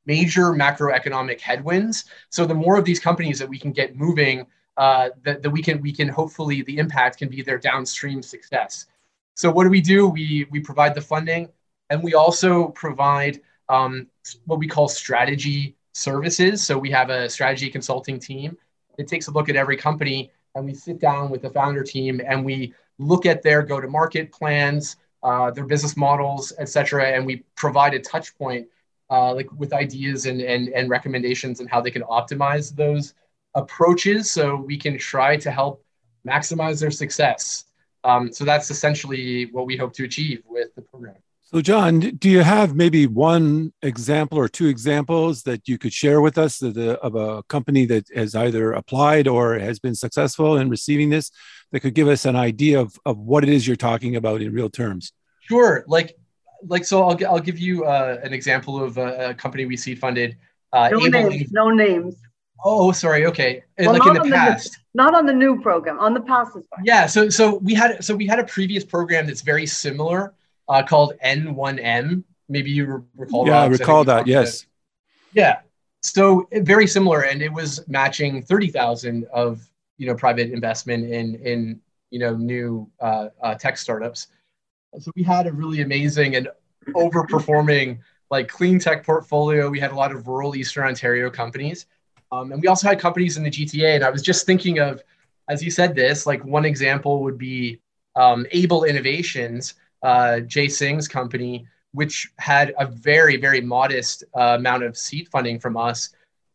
major 0.05 0.51
macroeconomic 0.51 1.39
headwinds. 1.39 2.05
So 2.29 2.45
the 2.45 2.53
more 2.53 2.77
of 2.77 2.85
these 2.85 2.99
companies 2.99 3.39
that 3.39 3.49
we 3.49 3.57
can 3.57 3.71
get 3.71 3.95
moving, 3.95 4.45
uh, 4.83 5.09
that, 5.25 5.43
that 5.43 5.51
we 5.57 5.61
can 5.61 5.81
we 5.81 5.91
can 5.99 6.07
hopefully 6.07 6.63
the 6.69 6.77
impact 6.83 7.13
can 7.19 7.29
be 7.29 7.41
their 7.43 7.59
downstream 7.69 8.19
success. 8.33 8.87
So 9.35 9.51
what 9.51 9.63
do 9.65 9.69
we 9.69 9.81
do? 9.81 9.99
We 10.07 10.47
we 10.53 10.59
provide 10.69 10.93
the 10.95 11.05
funding, 11.13 11.43
and 11.89 11.97
we 12.07 12.13
also 12.23 12.69
provide 12.69 13.35
um, 13.75 14.07
what 14.45 14.59
we 14.63 14.67
call 14.67 14.87
strategy 14.87 15.75
services. 15.93 16.55
So 16.65 16.77
we 16.85 16.91
have 16.91 17.09
a 17.09 17.29
strategy 17.29 17.69
consulting 17.69 18.19
team 18.19 18.57
that 18.97 19.07
takes 19.07 19.27
a 19.27 19.31
look 19.31 19.49
at 19.49 19.55
every 19.55 19.77
company, 19.77 20.31
and 20.55 20.65
we 20.65 20.73
sit 20.73 20.97
down 20.99 21.29
with 21.29 21.41
the 21.41 21.49
founder 21.49 21.83
team 21.83 22.21
and 22.25 22.45
we 22.45 22.73
look 22.97 23.25
at 23.25 23.41
their 23.41 23.61
go-to-market 23.63 24.31
plans, 24.31 24.97
uh, 25.23 25.51
their 25.51 25.65
business 25.65 25.95
models, 25.95 26.53
et 26.57 26.69
cetera, 26.75 27.05
and 27.15 27.25
we 27.25 27.43
provide 27.55 27.93
a 27.93 27.99
touch 27.99 28.37
point 28.37 28.67
uh, 29.09 29.33
like 29.33 29.49
with 29.61 29.71
ideas 29.73 30.25
and, 30.25 30.41
and, 30.41 30.69
and 30.69 30.89
recommendations 30.89 31.59
and 31.59 31.69
how 31.69 31.79
they 31.81 31.91
can 31.91 32.03
optimize 32.03 32.75
those 32.75 33.13
approaches 33.55 34.31
so 34.31 34.55
we 34.55 34.77
can 34.77 34.97
try 34.97 35.37
to 35.37 35.51
help 35.51 35.83
maximize 36.27 36.79
their 36.79 36.91
success. 36.91 37.65
Um, 38.03 38.31
so 38.31 38.45
that's 38.45 38.71
essentially 38.71 39.45
what 39.51 39.65
we 39.65 39.75
hope 39.75 39.93
to 39.93 40.05
achieve 40.05 40.43
with 40.47 40.73
the 40.75 40.81
program. 40.81 41.15
So, 41.51 41.61
John, 41.61 41.99
do 41.99 42.29
you 42.29 42.43
have 42.43 42.75
maybe 42.75 43.07
one 43.07 43.73
example 43.81 44.37
or 44.37 44.47
two 44.47 44.67
examples 44.67 45.41
that 45.43 45.67
you 45.67 45.79
could 45.79 45.91
share 45.91 46.21
with 46.21 46.37
us 46.37 46.61
of, 46.61 46.75
the, 46.75 46.99
of 46.99 47.15
a 47.15 47.41
company 47.43 47.87
that 47.87 48.07
has 48.15 48.35
either 48.35 48.73
applied 48.73 49.27
or 49.27 49.57
has 49.57 49.79
been 49.79 49.95
successful 49.95 50.57
in 50.57 50.69
receiving 50.69 51.09
this 51.09 51.31
that 51.71 51.79
could 51.79 51.95
give 51.95 52.07
us 52.07 52.25
an 52.25 52.35
idea 52.35 52.79
of, 52.79 52.99
of 53.03 53.17
what 53.17 53.43
it 53.43 53.49
is 53.49 53.65
you're 53.65 53.75
talking 53.75 54.15
about 54.15 54.43
in 54.43 54.53
real 54.53 54.69
terms? 54.69 55.11
Sure. 55.39 55.83
Like, 55.87 56.19
like 56.67 56.85
so, 56.85 57.09
I'll, 57.09 57.25
I'll 57.25 57.39
give 57.39 57.57
you 57.57 57.83
uh, 57.83 58.19
an 58.21 58.31
example 58.31 58.83
of 58.83 58.99
a, 58.99 59.29
a, 59.29 59.33
company 59.33 59.65
we 59.65 59.75
seed 59.75 59.97
funded. 59.97 60.37
Uh, 60.71 60.89
no 60.89 60.99
names. 60.99 61.51
No 61.51 61.71
names. 61.71 62.15
Oh, 62.63 62.91
sorry. 62.91 63.25
Okay. 63.25 63.63
Well, 63.77 63.93
like 63.93 64.05
in 64.05 64.13
the 64.13 64.29
past. 64.29 64.71
The, 64.71 64.77
not 64.93 65.15
on 65.15 65.25
the 65.25 65.33
new 65.33 65.61
program, 65.61 65.99
on 65.99 66.13
the 66.13 66.21
past 66.21 66.55
is 66.57 66.65
fine. 66.67 66.83
Yeah. 66.83 67.05
So 67.05 67.29
so 67.29 67.55
we 67.55 67.73
had 67.73 68.03
so 68.03 68.15
we 68.15 68.27
had 68.27 68.39
a 68.39 68.43
previous 68.43 68.83
program 68.83 69.27
that's 69.27 69.41
very 69.41 69.65
similar 69.65 70.33
uh, 70.67 70.83
called 70.83 71.13
N1M. 71.23 72.23
Maybe 72.49 72.71
you 72.71 73.05
recall. 73.15 73.45
That. 73.45 73.51
Yeah, 73.51 73.61
I 73.61 73.65
recall 73.67 74.03
that. 74.05 74.27
Yes. 74.27 74.65
Yeah. 75.33 75.59
So 76.01 76.47
very 76.51 76.87
similar, 76.87 77.21
and 77.21 77.41
it 77.41 77.51
was 77.51 77.87
matching 77.87 78.41
thirty 78.41 78.67
thousand 78.67 79.25
of 79.33 79.69
you 79.97 80.07
know 80.07 80.15
private 80.15 80.51
investment 80.51 81.05
in 81.05 81.35
in 81.35 81.79
you 82.09 82.19
know 82.19 82.35
new 82.35 82.89
uh, 82.99 83.27
uh, 83.41 83.55
tech 83.55 83.77
startups. 83.77 84.27
So 84.99 85.11
we 85.15 85.23
had 85.23 85.45
a 85.45 85.51
really 85.51 85.81
amazing 85.81 86.35
and 86.35 86.49
overperforming 86.89 87.99
like 88.31 88.47
clean 88.47 88.79
tech 88.79 89.05
portfolio. 89.05 89.69
We 89.69 89.79
had 89.79 89.91
a 89.91 89.95
lot 89.95 90.11
of 90.11 90.27
rural 90.27 90.55
Eastern 90.55 90.87
Ontario 90.87 91.29
companies 91.29 91.85
um, 92.31 92.51
and 92.51 92.61
we 92.61 92.67
also 92.67 92.87
had 92.87 92.99
companies 92.99 93.37
in 93.37 93.43
the 93.43 93.49
GTA. 93.49 93.95
And 93.95 94.03
I 94.03 94.09
was 94.09 94.21
just 94.21 94.45
thinking 94.45 94.79
of, 94.79 95.03
as 95.49 95.63
you 95.63 95.71
said 95.71 95.95
this, 95.95 96.27
like 96.27 96.43
one 96.45 96.65
example 96.65 97.23
would 97.23 97.37
be 97.37 97.79
um, 98.15 98.45
Able 98.51 98.83
Innovations, 98.83 99.75
uh, 100.03 100.41
Jay 100.41 100.67
Singh's 100.67 101.07
company, 101.07 101.65
which 101.93 102.31
had 102.37 102.73
a 102.77 102.85
very, 102.85 103.37
very 103.37 103.61
modest 103.61 104.23
uh, 104.37 104.55
amount 104.59 104.83
of 104.83 104.95
seed 104.95 105.27
funding 105.29 105.59
from 105.59 105.75
us. 105.75 106.09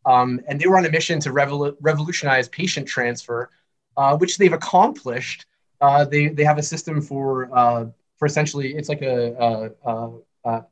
Um, 0.06 0.40
and 0.46 0.60
they 0.60 0.66
were 0.66 0.76
on 0.76 0.87
a 0.87 0.90
mission 0.90 1.18
to 1.20 1.30
revol- 1.30 1.76
revolutionize 1.80 2.48
patient 2.48 2.87
transfer, 2.87 3.50
uh, 3.96 4.16
which 4.16 4.38
they've 4.38 4.52
accomplished. 4.52 5.46
Uh, 5.80 6.04
they, 6.04 6.28
they 6.28 6.44
have 6.44 6.58
a 6.58 6.62
system 6.62 7.00
for, 7.02 7.48
uh, 7.56 7.87
for 8.16 8.26
essentially, 8.26 8.74
it's 8.74 8.88
like 8.88 9.02
a, 9.02 9.72
a, 9.84 10.10
a, 10.44 10.64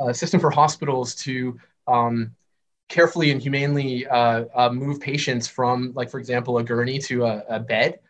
a 0.00 0.14
system 0.14 0.38
for 0.38 0.50
hospitals 0.50 1.14
to 1.16 1.58
um, 1.88 2.34
carefully 2.88 3.30
and 3.30 3.40
humanely 3.40 4.06
uh, 4.06 4.44
uh, 4.54 4.70
move 4.70 5.00
patients 5.00 5.48
from, 5.48 5.92
like, 5.94 6.10
for 6.10 6.18
example, 6.18 6.58
a 6.58 6.64
gurney 6.64 6.98
to 7.00 7.24
a, 7.24 7.44
a 7.48 7.60
bed. 7.60 8.00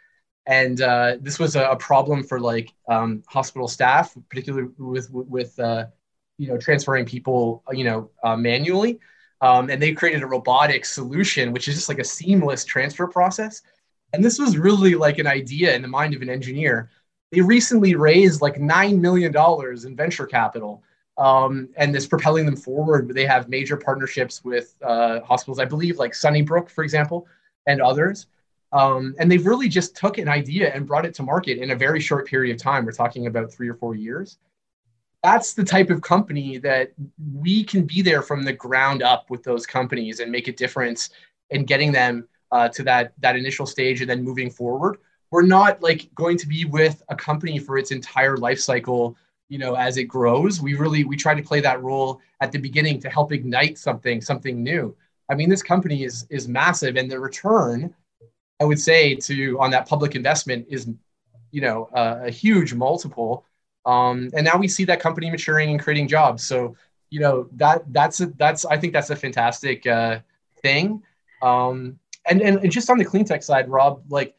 And 0.47 0.81
uh, 0.81 1.17
this 1.21 1.39
was 1.39 1.55
a, 1.55 1.71
a, 1.71 1.77
problem 1.77 2.25
for 2.25 2.41
like 2.41 2.73
um, 2.89 3.23
hospital 3.29 3.69
staff, 3.69 4.17
particularly 4.29 4.71
with 4.77 5.09
with 5.13 5.57
uh, 5.61 5.87
you 6.37 6.49
know 6.49 6.59
transferring 6.59 7.07
people 7.07 7.63
you 7.71 7.85
know 7.85 8.11
uh, 8.25 8.37
manually. 8.37 8.99
Um, 9.41 9.71
and 9.71 9.81
they 9.81 9.93
created 9.93 10.23
a 10.23 10.27
robotic 10.27 10.85
solution, 10.85 11.53
which 11.53 11.69
is 11.69 11.75
just 11.75 11.89
like 11.89 11.99
a 11.99 12.05
seamless 12.05 12.65
transfer 12.65 13.07
process. 13.07 13.63
And 14.13 14.25
this 14.25 14.39
was 14.39 14.59
really 14.59 14.95
like 14.95 15.19
an 15.19 15.27
idea 15.27 15.75
in 15.75 15.83
the 15.83 15.89
mind 15.89 16.15
of 16.15 16.23
an 16.23 16.29
engineer. 16.29 16.91
They 17.31 17.41
recently 17.41 17.95
raised 17.95 18.43
like 18.43 18.61
nine 18.61 19.01
million 19.01 19.33
dollars 19.33 19.85
in 19.85 19.97
venture 19.97 20.27
capital 20.27 20.83
um, 21.19 21.69
and 21.77 21.95
it's 21.95 22.07
propelling 22.07 22.47
them 22.47 22.57
forward. 22.57 23.13
They 23.15 23.27
have 23.27 23.49
major 23.49 23.77
partnerships 23.77 24.45
with 24.45 24.75
uh, 24.83 25.21
hospitals, 25.21 25.59
I 25.59 25.65
believe, 25.65 25.99
like 25.99 26.15
Sunnybrook, 26.15 26.71
for 26.71 26.85
example, 26.85 27.27
and 27.67 27.81
others. 27.81 28.27
Um, 28.73 29.15
and 29.19 29.31
they've 29.31 29.45
really 29.45 29.69
just 29.69 29.95
took 29.95 30.17
an 30.17 30.29
idea 30.29 30.73
and 30.73 30.87
brought 30.87 31.05
it 31.05 31.15
to 31.15 31.23
market 31.23 31.59
in 31.59 31.73
a 31.73 31.77
very 31.77 32.01
short 32.01 32.27
period 32.27 32.55
of 32.55 32.61
time. 32.61 32.87
We're 32.87 32.93
talking 32.93 33.27
about 33.27 33.53
three 33.53 33.69
or 33.69 33.75
four 33.75 33.95
years. 33.95 34.39
That's 35.23 35.53
the 35.53 35.63
type 35.63 35.91
of 35.91 36.01
company 36.01 36.59
that 36.59 36.93
we 37.35 37.63
can 37.63 37.85
be 37.85 38.03
there 38.03 38.23
from 38.23 38.43
the 38.43 38.53
ground 38.53 39.03
up 39.03 39.31
with 39.31 39.43
those 39.43 39.67
companies 39.67 40.21
and 40.21 40.33
make 40.33 40.49
a 40.49 40.53
difference 40.53 41.11
in 41.51 41.65
getting 41.65 41.93
them 41.93 42.27
uh, 42.51 42.69
to 42.71 42.83
that 42.83 43.13
that 43.21 43.37
initial 43.37 43.67
stage 43.67 44.01
and 44.01 44.11
then 44.11 44.25
moving 44.25 44.51
forward. 44.51 44.99
We're 45.31 45.43
not 45.43 45.83
like 45.83 46.11
going 46.15 46.39
to 46.39 46.49
be 46.49 46.65
with 46.65 47.03
a 47.09 47.15
company 47.15 47.59
for 47.59 47.79
its 47.79 47.91
entire 47.91 48.37
life 48.37 48.59
cycle 48.59 49.17
you 49.53 49.59
know 49.59 49.75
as 49.75 49.99
it 49.99 50.05
grows 50.05 50.63
we 50.63 50.73
really 50.75 51.05
we 51.05 51.15
try 51.15 51.35
to 51.35 51.43
play 51.43 51.61
that 51.61 51.83
role 51.83 52.21
at 52.41 52.51
the 52.51 52.59
beginning 52.59 52.99
to 52.99 53.11
help 53.11 53.33
ignite 53.33 53.77
something 53.77 54.19
something 54.23 54.63
new. 54.63 54.97
I 55.29 55.35
mean 55.35 55.51
this 55.51 55.63
company 55.63 56.05
is 56.05 56.27
is 56.31 56.49
massive 56.49 56.97
and 56.97 57.11
the 57.11 57.21
return 57.21 57.95
i 58.61 58.65
would 58.65 58.81
say 58.81 59.15
to 59.29 59.61
on 59.61 59.71
that 59.73 59.87
public 59.87 60.17
investment 60.17 60.67
is 60.71 60.89
you 61.51 61.61
know 61.61 61.89
a 61.93 62.31
huge 62.31 62.73
multiple. 62.73 63.45
Um, 63.85 64.31
and 64.35 64.45
now 64.45 64.57
we 64.57 64.69
see 64.69 64.85
that 64.87 65.01
company 65.01 65.29
maturing 65.31 65.71
and 65.71 65.81
creating 65.81 66.09
jobs. 66.09 66.43
So 66.45 66.77
you 67.11 67.21
know 67.21 67.49
that 67.57 67.79
that's 67.93 68.21
a, 68.21 68.27
that's 68.43 68.65
i 68.65 68.77
think 68.79 68.95
that's 68.95 69.11
a 69.11 69.17
fantastic 69.17 69.87
uh, 69.87 70.21
thing. 70.63 71.03
Um, 71.43 71.99
and, 72.29 72.41
and 72.41 72.57
and 72.63 72.73
just 72.73 72.89
on 72.89 72.99
the 72.99 73.05
clean 73.05 73.27
tech 73.27 73.43
side 73.43 73.69
rob 73.69 74.03
like 74.09 74.35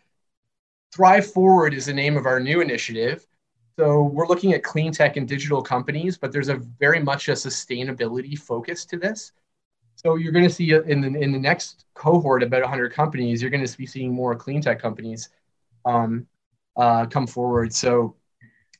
thrive 0.91 1.27
forward 1.27 1.73
is 1.73 1.85
the 1.85 1.93
name 1.93 2.17
of 2.17 2.25
our 2.25 2.39
new 2.39 2.61
initiative 2.61 3.27
so 3.77 4.03
we're 4.03 4.27
looking 4.27 4.53
at 4.53 4.63
clean 4.63 4.91
tech 4.91 5.17
and 5.17 5.27
digital 5.27 5.61
companies, 5.61 6.17
but 6.17 6.31
there's 6.31 6.49
a 6.49 6.55
very 6.55 6.99
much 6.99 7.27
a 7.29 7.31
sustainability 7.31 8.37
focus 8.37 8.85
to 8.85 8.97
this. 8.97 9.31
So 9.95 10.15
you're 10.15 10.31
going 10.31 10.47
to 10.47 10.53
see 10.53 10.73
in 10.73 11.01
the, 11.01 11.19
in 11.19 11.31
the 11.31 11.39
next 11.39 11.85
cohort, 11.93 12.43
about 12.43 12.61
100 12.61 12.91
companies, 12.93 13.41
you're 13.41 13.51
going 13.51 13.65
to 13.65 13.77
be 13.77 13.85
seeing 13.85 14.13
more 14.13 14.35
clean 14.35 14.61
tech 14.61 14.79
companies 14.79 15.29
um, 15.85 16.27
uh, 16.77 17.05
come 17.05 17.25
forward. 17.25 17.73
So, 17.73 18.15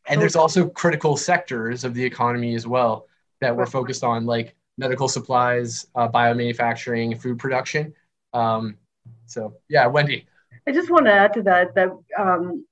and 0.08 0.22
there's 0.22 0.36
also 0.36 0.70
critical 0.70 1.18
sectors 1.18 1.84
of 1.84 1.94
the 1.94 2.04
economy 2.04 2.56
as 2.56 2.68
well 2.68 3.08
that 3.42 3.56
we're 3.56 3.66
focused 3.66 4.04
on, 4.04 4.26
like 4.26 4.56
medical 4.78 5.08
supplies, 5.08 5.88
uh, 5.96 6.10
biomanufacturing, 6.10 7.20
food 7.22 7.40
production. 7.40 7.94
Um, 8.34 8.78
so 9.26 9.56
yeah, 9.70 9.88
Wendy. 9.88 10.28
I 10.68 10.72
just 10.72 10.90
want 10.90 11.06
to 11.06 11.12
add 11.12 11.34
to 11.34 11.44
that 11.44 11.76
that 11.76 11.90
um, 12.18 12.66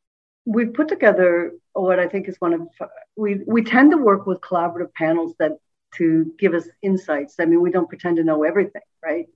we've 0.46 0.74
put 0.74 0.88
together 0.88 1.54
what 1.74 2.00
I 2.00 2.08
think 2.08 2.28
is 2.28 2.36
one 2.40 2.54
of 2.54 2.68
we 3.16 3.42
we 3.46 3.64
tend 3.64 3.92
to 3.92 3.98
work 3.98 4.26
with 4.26 4.42
collaborative 4.42 4.94
panels 4.94 5.34
that 5.40 5.58
to 5.96 6.32
give 6.40 6.54
us 6.54 6.68
insights. 6.82 7.36
I 7.40 7.46
mean, 7.46 7.62
we 7.62 7.72
don't 7.72 7.90
pretend 7.90 8.18
to 8.18 8.24
know 8.24 8.44
everything, 8.44 8.82
right? 9.04 9.28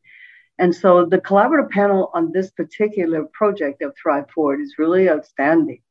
And 0.57 0.73
so 0.73 1.05
the 1.05 1.17
collaborative 1.17 1.69
panel 1.69 2.11
on 2.13 2.31
this 2.31 2.49
particular 2.51 3.25
project 3.33 3.81
of 3.81 3.93
Thrive 4.01 4.29
Forward 4.33 4.61
is 4.61 4.75
really 4.77 5.09
outstanding. 5.09 5.81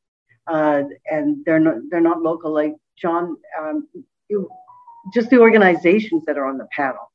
Uh, 0.47 0.85
and 1.11 1.45
they're 1.45 1.61
not 1.61 1.77
they're 1.91 2.01
not 2.01 2.23
local 2.23 2.53
like 2.53 2.75
John. 2.97 3.37
Um, 3.59 3.89
just 5.13 5.31
the 5.31 5.39
organizations 5.39 6.25
that 6.27 6.39
are 6.39 6.47
on 6.47 6.59
the 6.59 6.69
panel. 6.75 7.11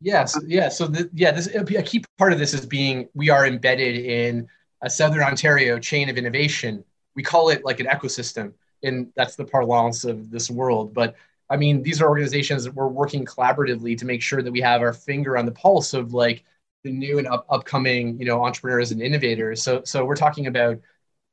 Yes, 0.00 0.38
yeah. 0.46 0.68
So 0.68 0.86
the, 0.86 1.08
yeah, 1.14 1.30
this 1.30 1.46
a 1.46 1.82
key 1.82 2.04
part 2.18 2.32
of 2.32 2.38
this 2.38 2.54
is 2.54 2.66
being 2.66 3.08
we 3.14 3.30
are 3.30 3.46
embedded 3.46 3.96
in 3.96 4.48
a 4.82 4.90
Southern 4.90 5.22
Ontario 5.22 5.78
chain 5.78 6.08
of 6.08 6.18
innovation. 6.18 6.84
We 7.14 7.22
call 7.22 7.50
it 7.50 7.64
like 7.64 7.80
an 7.80 7.86
ecosystem, 7.86 8.52
and 8.82 9.12
that's 9.16 9.36
the 9.36 9.44
parlance 9.44 10.04
of 10.04 10.30
this 10.30 10.50
world. 10.50 10.94
But 10.94 11.14
I 11.50 11.56
mean, 11.56 11.82
these 11.82 12.00
are 12.00 12.08
organizations 12.08 12.64
that 12.64 12.74
we're 12.74 12.88
working 12.88 13.24
collaboratively 13.24 13.98
to 13.98 14.06
make 14.06 14.22
sure 14.22 14.42
that 14.42 14.50
we 14.50 14.60
have 14.60 14.80
our 14.80 14.94
finger 14.94 15.36
on 15.36 15.44
the 15.44 15.52
pulse 15.52 15.92
of 15.92 16.14
like 16.14 16.44
the 16.82 16.90
new 16.90 17.18
and 17.18 17.26
up, 17.26 17.46
upcoming, 17.50 18.18
you 18.18 18.24
know, 18.24 18.42
entrepreneurs 18.44 18.90
and 18.90 19.02
innovators. 19.02 19.62
So, 19.62 19.82
so 19.84 20.04
we're 20.04 20.16
talking 20.16 20.46
about 20.46 20.80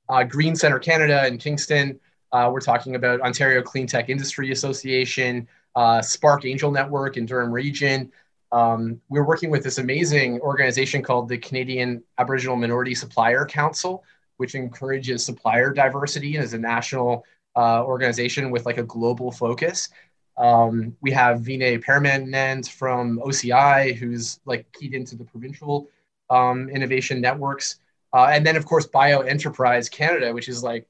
uh, 0.09 0.25
GreenCentre 0.25 0.81
Canada 0.81 1.25
in 1.25 1.37
Kingston. 1.37 1.99
Uh, 2.31 2.49
we're 2.51 2.59
talking 2.59 2.95
about 2.95 3.21
Ontario 3.21 3.61
Clean 3.61 3.87
Tech 3.87 4.09
Industry 4.09 4.51
Association, 4.51 5.47
uh, 5.75 6.01
Spark 6.01 6.45
Angel 6.45 6.71
Network 6.71 7.17
in 7.17 7.25
Durham 7.25 7.51
Region. 7.51 8.11
Um, 8.51 8.99
we're 9.09 9.25
working 9.25 9.49
with 9.49 9.63
this 9.63 9.77
amazing 9.77 10.39
organization 10.41 11.01
called 11.01 11.29
the 11.29 11.37
Canadian 11.37 12.03
Aboriginal 12.17 12.55
Minority 12.55 12.95
Supplier 12.95 13.45
Council, 13.45 14.03
which 14.39 14.55
encourages 14.55 15.25
supplier 15.25 15.73
diversity 15.73 16.35
and 16.37 16.45
is 16.45 16.53
a 16.53 16.57
national 16.57 17.25
uh, 17.57 17.83
organization 17.83 18.51
with 18.51 18.65
like 18.65 18.77
a 18.77 18.83
global 18.83 19.31
focus. 19.31 19.89
Um, 20.37 20.95
we 21.01 21.11
have 21.11 21.41
Vinay 21.41 21.83
Paramanand 21.83 22.69
from 22.69 23.19
OCI, 23.19 23.93
who's 23.93 24.39
like 24.45 24.65
keyed 24.71 24.93
into 24.93 25.17
the 25.17 25.25
provincial 25.25 25.89
um, 26.29 26.69
innovation 26.69 27.19
networks. 27.19 27.81
Uh, 28.13 28.29
and 28.31 28.47
then, 28.47 28.55
of 28.55 28.65
course, 28.65 28.87
Bio 28.87 29.19
Enterprise 29.19 29.89
Canada, 29.89 30.33
which 30.33 30.47
is 30.47 30.63
like 30.63 30.87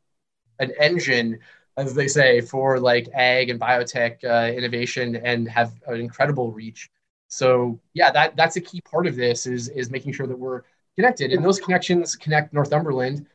an 0.60 0.72
engine, 0.80 1.40
as 1.76 1.96
they 1.96 2.08
say, 2.08 2.42
for 2.42 2.80
like 2.80 3.08
ag 3.16 3.50
and 3.50 3.60
biotech 3.60 4.24
uh, 4.24 4.56
innovation 4.56 5.16
and 5.16 5.50
have 5.50 5.74
an 5.88 6.00
incredible 6.00 6.52
reach. 6.52 6.92
So 7.30 7.80
yeah, 7.96 8.12
that 8.12 8.36
that's 8.36 8.58
a 8.58 8.62
key 8.62 8.82
part 8.82 9.08
of 9.08 9.16
this 9.16 9.48
is 9.48 9.70
is 9.70 9.90
making 9.90 10.14
sure 10.14 10.28
that 10.28 10.38
we're 10.38 10.62
connected, 10.96 11.32
and 11.32 11.44
those 11.44 11.60
connections 11.60 12.16
connect 12.16 12.54
Northumberland, 12.54 13.26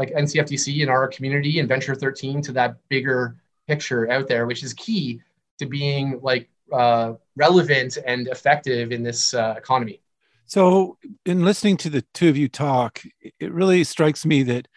like 0.00 0.14
NCFDC 0.14 0.80
and 0.80 0.88
our 0.88 1.06
community 1.08 1.58
and 1.58 1.68
Venture 1.68 1.94
13 1.94 2.40
to 2.40 2.52
that 2.52 2.76
bigger 2.88 3.36
picture 3.68 4.10
out 4.10 4.28
there, 4.28 4.46
which 4.46 4.62
is 4.62 4.72
key 4.72 5.20
to 5.58 5.66
being 5.66 6.18
like 6.22 6.48
uh, 6.72 7.12
relevant 7.36 7.98
and 8.06 8.26
effective 8.28 8.92
in 8.92 9.02
this 9.02 9.34
uh, 9.34 9.54
economy. 9.58 10.00
So, 10.46 10.96
in 11.26 11.44
listening 11.44 11.76
to 11.78 11.90
the 11.90 12.02
two 12.14 12.30
of 12.30 12.38
you 12.38 12.48
talk, 12.48 13.02
it 13.38 13.52
really 13.52 13.84
strikes 13.84 14.24
me 14.24 14.42
that 14.44 14.68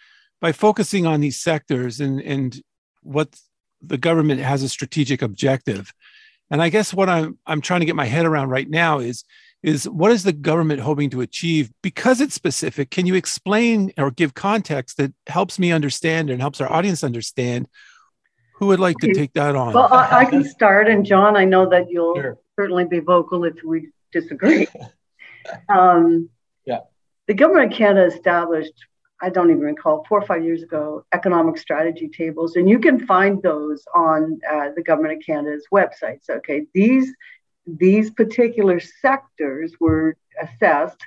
by 0.42 0.52
focusing 0.52 1.06
on 1.06 1.22
these 1.22 1.40
sectors 1.40 2.02
and, 2.02 2.22
and 2.22 2.62
what 3.02 3.40
the 3.82 3.98
government 3.98 4.42
has 4.42 4.62
a 4.62 4.68
strategic 4.68 5.22
objective, 5.22 5.94
and 6.52 6.62
I 6.62 6.68
guess 6.68 6.94
what 6.94 7.08
I'm 7.08 7.40
I'm 7.48 7.62
trying 7.62 7.80
to 7.80 7.86
get 7.86 7.96
my 7.96 8.08
head 8.08 8.26
around 8.26 8.50
right 8.50 8.70
now 8.70 9.00
is 9.00 9.24
is 9.64 9.88
what 9.88 10.12
is 10.12 10.24
the 10.24 10.34
government 10.34 10.82
hoping 10.82 11.10
to 11.10 11.22
achieve 11.22 11.72
because 11.82 12.20
it's 12.20 12.36
specific 12.36 12.92
can 12.92 13.06
you 13.06 13.16
explain 13.16 13.92
or 13.98 14.12
give 14.12 14.34
context 14.34 14.98
that 14.98 15.14
helps 15.28 15.58
me 15.58 15.72
understand 15.72 16.30
and 16.30 16.42
helps 16.42 16.60
our 16.60 16.72
audience 16.72 17.04
understand 17.04 17.68
who 18.64 18.68
would 18.68 18.80
like 18.80 18.98
to 19.00 19.14
take 19.14 19.34
that 19.34 19.56
on? 19.56 19.74
Well, 19.74 19.92
I, 19.92 20.20
I 20.20 20.26
can 20.26 20.44
start, 20.44 20.88
and 20.88 21.06
John, 21.06 21.36
I 21.36 21.44
know 21.44 21.70
that 21.70 21.90
you'll 21.90 22.16
sure. 22.16 22.38
certainly 22.56 22.86
be 22.86 23.00
vocal 23.00 23.44
if 23.44 23.56
we 23.64 23.90
disagree. 24.12 24.68
um, 25.70 26.30
yeah. 26.66 26.80
The 27.28 27.34
government 27.34 27.74
of 27.74 27.78
Canada 27.78 28.06
established, 28.06 28.74
I 29.22 29.30
don't 29.30 29.50
even 29.50 29.62
recall, 29.62 30.06
four 30.08 30.20
or 30.20 30.26
five 30.26 30.44
years 30.44 30.64
ago, 30.64 31.06
economic 31.14 31.58
strategy 31.58 32.08
tables, 32.08 32.56
and 32.56 32.70
you 32.70 32.80
can 32.80 33.06
find 33.06 33.42
those 33.42 33.84
on 33.94 34.40
uh, 34.50 34.70
the 34.76 34.84
government 34.84 35.18
of 35.18 35.26
Canada's 35.26 35.66
websites. 35.74 36.30
Okay, 36.30 36.66
these 36.74 37.14
these 37.66 38.12
particular 38.12 38.80
sectors 38.80 39.74
were 39.80 40.18
assessed 40.42 41.02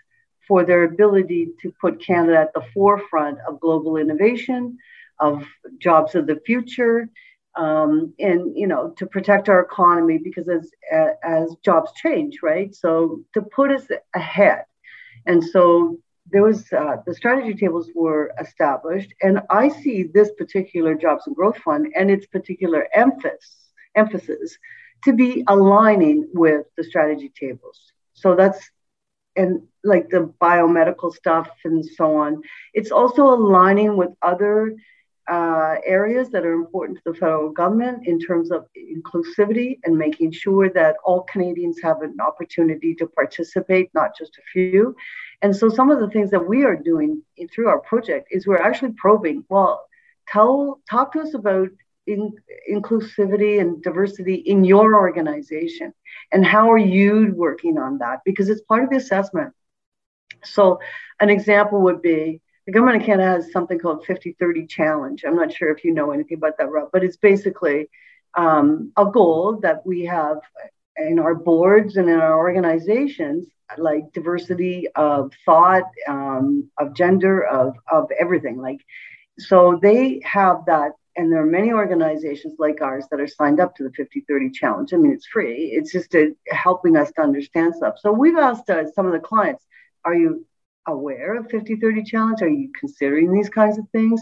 for 0.47 0.65
their 0.65 0.85
ability 0.85 1.49
to 1.61 1.73
put 1.81 2.05
Canada 2.05 2.39
at 2.39 2.55
the 2.55 2.65
forefront 2.73 3.39
of 3.49 3.61
global 3.61 3.97
innovation, 3.97 4.79
of 5.19 5.45
jobs 5.79 6.15
of 6.15 6.27
the 6.27 6.41
future, 6.47 7.09
um, 7.57 8.15
and 8.19 8.57
you 8.57 8.67
know 8.67 8.91
to 8.99 9.07
protect 9.07 9.49
our 9.49 9.61
economy 9.61 10.19
because 10.19 10.49
as 10.49 10.71
as 11.23 11.57
jobs 11.65 11.91
change 11.95 12.39
right? 12.43 12.75
So 12.75 13.23
to 13.35 13.43
put 13.43 13.71
us 13.71 13.87
ahead. 14.15 14.65
And 15.25 15.43
so 15.43 15.99
there 16.31 16.43
was 16.43 16.73
uh, 16.73 16.97
the 17.07 17.15
strategy 17.15 17.55
tables 17.55 17.91
were 17.95 18.33
established 18.41 19.15
and 19.23 19.41
i 19.51 19.69
see 19.69 20.03
this 20.03 20.31
particular 20.33 20.95
jobs 20.95 21.27
and 21.27 21.37
growth 21.37 21.59
fund 21.59 21.87
and 21.97 22.11
its 22.11 22.27
particular 22.27 22.89
emphasis 22.93 23.73
emphasis 23.95 24.59
to 25.07 25.15
be 25.15 25.43
aligning 25.49 26.29
with 26.35 26.67
the 26.77 26.85
strategy 26.85 27.33
tables 27.39 27.93
so 28.13 28.35
that's 28.35 28.71
and 29.37 29.63
like 29.83 30.09
the 30.11 30.33
biomedical 30.41 31.13
stuff 31.15 31.49
and 31.65 31.85
so 31.85 32.17
on 32.17 32.43
it's 32.75 32.91
also 32.91 33.23
aligning 33.33 33.97
with 33.97 34.11
other 34.21 34.77
uh, 35.29 35.77
areas 35.85 36.31
that 36.31 36.45
are 36.45 36.53
important 36.53 36.99
to 36.99 37.13
the 37.13 37.19
federal 37.19 37.51
government 37.51 38.07
in 38.07 38.19
terms 38.19 38.51
of 38.53 38.67
inclusivity 38.77 39.79
and 39.85 39.97
making 39.97 40.31
sure 40.31 40.69
that 40.71 40.97
all 41.05 41.23
Canadians 41.23 41.81
have 41.83 42.03
an 42.03 42.17
opportunity 42.21 42.95
to 42.95 43.07
participate, 43.07 43.91
not 43.93 44.17
just 44.17 44.39
a 44.39 44.43
few. 44.53 44.95
And 45.43 45.55
so, 45.55 45.69
some 45.69 45.91
of 45.91 45.99
the 46.01 46.09
things 46.11 46.31
that 46.31 46.47
we 46.47 46.65
are 46.65 46.77
doing 46.77 47.23
through 47.53 47.69
our 47.69 47.81
project 47.81 48.29
is 48.31 48.47
we're 48.47 48.63
actually 48.63 48.93
probing. 48.97 49.45
Well, 49.49 49.85
tell 50.29 50.81
talk 50.89 51.13
to 51.13 51.21
us 51.21 51.35
about 51.35 51.71
in, 52.07 52.33
inclusivity 52.71 53.61
and 53.61 53.83
diversity 53.83 54.35
in 54.35 54.65
your 54.65 54.97
organization, 54.97 55.93
and 56.33 56.45
how 56.45 56.71
are 56.71 56.79
you 56.79 57.33
working 57.35 57.79
on 57.79 57.99
that? 57.99 58.21
Because 58.25 58.49
it's 58.49 58.63
part 58.63 58.85
of 58.85 58.91
the 58.91 58.97
assessment. 58.97 59.53
So, 60.45 60.81
an 61.21 61.31
example 61.31 61.81
would 61.83 62.03
be 62.03 62.41
the 62.67 62.73
government 62.73 63.01
of 63.01 63.07
Canada 63.07 63.29
has 63.31 63.53
something 63.53 63.79
called 63.79 64.05
50-30 64.07 64.69
challenge. 64.69 65.25
I'm 65.25 65.37
not 65.37 65.53
sure 65.53 65.71
if 65.71 65.85
you 65.85 65.95
know 65.95 66.11
anything 66.11 66.39
about 66.39 66.59
that, 66.59 66.71
Rob, 66.71 66.91
but 66.93 67.05
it's 67.05 67.17
basically 67.17 67.89
um, 68.37 68.93
a 68.97 69.07
goal 69.07 69.61
that 69.63 69.87
we 69.87 70.05
have 70.05 70.39
in 70.97 71.19
our 71.19 71.35
boards 71.35 71.97
and 71.97 72.09
in 72.09 72.19
our 72.19 72.37
organizations, 72.37 73.47
like 73.79 74.13
diversity 74.13 74.89
of 74.97 75.33
thought, 75.45 75.85
um, 76.09 76.69
of 76.79 76.95
gender, 76.95 77.45
of, 77.45 77.77
of 77.91 78.11
everything. 78.19 78.57
Like, 78.61 78.81
so 79.39 79.79
they 79.81 80.21
have 80.25 80.65
that 80.67 80.93
and 81.17 81.33
there 81.33 81.43
are 81.43 81.47
many 81.47 81.73
organizations 81.73 82.55
like 82.59 82.83
ours 82.83 83.07
that 83.11 83.21
are 83.21 83.27
signed 83.27 83.61
up 83.61 83.75
to 83.77 83.85
the 83.85 83.91
50-30 83.91 84.53
challenge 84.53 84.93
i 84.93 84.97
mean 84.97 85.13
it's 85.13 85.27
free 85.27 85.71
it's 85.73 85.93
just 85.93 86.15
a, 86.15 86.35
helping 86.49 86.97
us 86.97 87.11
to 87.13 87.23
understand 87.23 87.75
stuff 87.75 87.95
so 87.99 88.13
we've 88.13 88.37
asked 88.37 88.69
uh, 88.71 88.85
some 88.93 89.07
of 89.07 89.13
the 89.13 89.19
clients 89.19 89.65
are 90.05 90.15
you 90.15 90.47
aware 90.87 91.37
of 91.37 91.49
50-30 91.49 92.07
challenge? 92.07 92.43
Are 92.43 92.49
you 92.49 92.71
considering 92.79 93.33
these 93.33 93.49
kinds 93.49 93.79
of 93.79 93.89
things? 93.91 94.21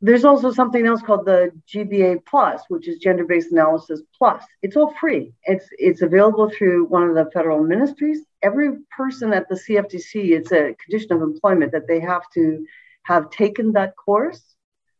There's 0.00 0.24
also 0.24 0.52
something 0.52 0.86
else 0.86 1.00
called 1.00 1.24
the 1.24 1.50
GBA 1.72 2.26
Plus, 2.26 2.62
which 2.68 2.88
is 2.88 2.98
Gender-Based 2.98 3.52
Analysis 3.52 4.02
Plus. 4.16 4.42
It's 4.62 4.76
all 4.76 4.92
free. 5.00 5.32
It's 5.44 5.66
it's 5.78 6.02
available 6.02 6.50
through 6.50 6.86
one 6.86 7.08
of 7.08 7.14
the 7.14 7.30
federal 7.32 7.64
ministries. 7.64 8.20
Every 8.42 8.78
person 8.94 9.32
at 9.32 9.48
the 9.48 9.54
CFDC, 9.54 10.32
it's 10.32 10.52
a 10.52 10.74
condition 10.84 11.12
of 11.12 11.22
employment 11.22 11.72
that 11.72 11.88
they 11.88 12.00
have 12.00 12.22
to 12.34 12.66
have 13.04 13.30
taken 13.30 13.72
that 13.72 13.96
course 13.96 14.53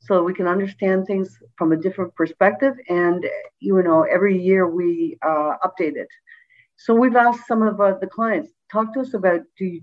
so 0.06 0.22
we 0.22 0.34
can 0.34 0.46
understand 0.46 1.06
things 1.06 1.38
from 1.56 1.72
a 1.72 1.76
different 1.76 2.14
perspective. 2.14 2.74
And 2.88 3.26
you 3.60 3.82
know, 3.82 4.02
every 4.02 4.40
year 4.40 4.68
we 4.68 5.18
uh, 5.22 5.54
update 5.64 5.96
it. 5.96 6.08
So 6.76 6.94
we've 6.94 7.16
asked 7.16 7.46
some 7.46 7.62
of 7.62 7.80
uh, 7.80 7.94
the 8.00 8.06
clients, 8.06 8.50
talk 8.70 8.92
to 8.94 9.00
us 9.00 9.14
about 9.14 9.40
do 9.56 9.64
you, 9.64 9.82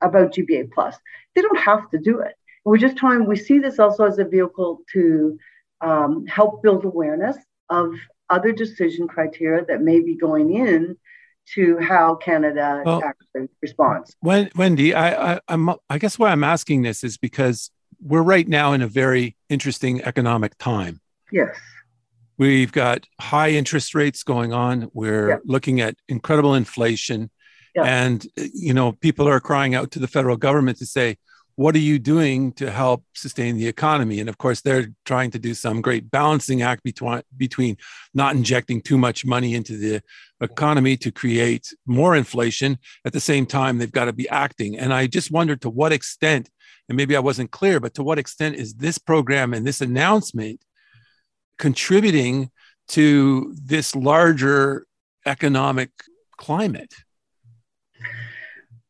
about 0.00 0.34
GBA 0.34 0.70
plus. 0.72 0.96
They 1.34 1.42
don't 1.42 1.58
have 1.58 1.90
to 1.90 1.98
do 1.98 2.20
it. 2.20 2.34
We're 2.64 2.78
just 2.78 2.96
trying. 2.96 3.26
We 3.26 3.36
see 3.36 3.58
this 3.58 3.78
also 3.78 4.04
as 4.04 4.18
a 4.18 4.24
vehicle 4.24 4.80
to 4.92 5.38
um, 5.80 6.26
help 6.26 6.62
build 6.62 6.84
awareness 6.84 7.36
of 7.70 7.94
other 8.30 8.52
decision 8.52 9.08
criteria 9.08 9.64
that 9.66 9.82
may 9.82 10.00
be 10.00 10.14
going 10.14 10.54
in 10.54 10.96
to 11.54 11.78
how 11.78 12.16
Canada 12.16 12.82
well, 12.84 13.02
actually 13.04 13.48
responds. 13.62 14.16
When, 14.20 14.50
Wendy, 14.56 14.94
I, 14.94 15.34
I, 15.34 15.40
I'm, 15.48 15.70
I 15.88 15.98
guess 15.98 16.18
why 16.18 16.30
I'm 16.30 16.42
asking 16.42 16.82
this 16.82 17.04
is 17.04 17.18
because 17.18 17.70
we're 18.00 18.22
right 18.22 18.48
now 18.48 18.72
in 18.72 18.82
a 18.82 18.88
very 18.88 19.35
interesting 19.48 20.02
economic 20.02 20.56
time. 20.58 21.00
Yes. 21.30 21.56
We've 22.38 22.72
got 22.72 23.06
high 23.20 23.50
interest 23.50 23.94
rates 23.94 24.22
going 24.22 24.52
on. 24.52 24.90
We're 24.92 25.28
yeah. 25.30 25.36
looking 25.44 25.80
at 25.80 25.96
incredible 26.08 26.54
inflation. 26.54 27.30
Yeah. 27.74 27.84
And, 27.84 28.26
you 28.36 28.74
know, 28.74 28.92
people 28.92 29.28
are 29.28 29.40
crying 29.40 29.74
out 29.74 29.90
to 29.92 29.98
the 29.98 30.08
federal 30.08 30.36
government 30.36 30.78
to 30.78 30.86
say, 30.86 31.16
what 31.56 31.74
are 31.74 31.78
you 31.78 31.98
doing 31.98 32.52
to 32.52 32.70
help 32.70 33.02
sustain 33.14 33.56
the 33.56 33.66
economy? 33.66 34.20
And 34.20 34.28
of 34.28 34.36
course, 34.36 34.60
they're 34.60 34.88
trying 35.06 35.30
to 35.30 35.38
do 35.38 35.54
some 35.54 35.80
great 35.80 36.10
balancing 36.10 36.60
act 36.60 36.82
between, 36.82 37.22
between 37.34 37.78
not 38.12 38.36
injecting 38.36 38.82
too 38.82 38.98
much 38.98 39.24
money 39.24 39.54
into 39.54 39.78
the 39.78 40.02
economy 40.42 40.98
to 40.98 41.10
create 41.10 41.72
more 41.86 42.14
inflation. 42.14 42.76
At 43.06 43.14
the 43.14 43.20
same 43.20 43.46
time, 43.46 43.78
they've 43.78 43.90
got 43.90 44.04
to 44.04 44.12
be 44.12 44.28
acting. 44.28 44.78
And 44.78 44.92
I 44.92 45.06
just 45.06 45.30
wonder 45.30 45.56
to 45.56 45.70
what 45.70 45.92
extent, 45.92 46.50
and 46.88 46.96
maybe 46.96 47.16
I 47.16 47.20
wasn't 47.20 47.50
clear, 47.50 47.80
but 47.80 47.94
to 47.94 48.02
what 48.02 48.18
extent 48.18 48.56
is 48.56 48.74
this 48.74 48.98
program 48.98 49.52
and 49.54 49.66
this 49.66 49.80
announcement 49.80 50.60
contributing 51.58 52.50
to 52.88 53.54
this 53.62 53.96
larger 53.96 54.86
economic 55.24 55.90
climate? 56.36 56.94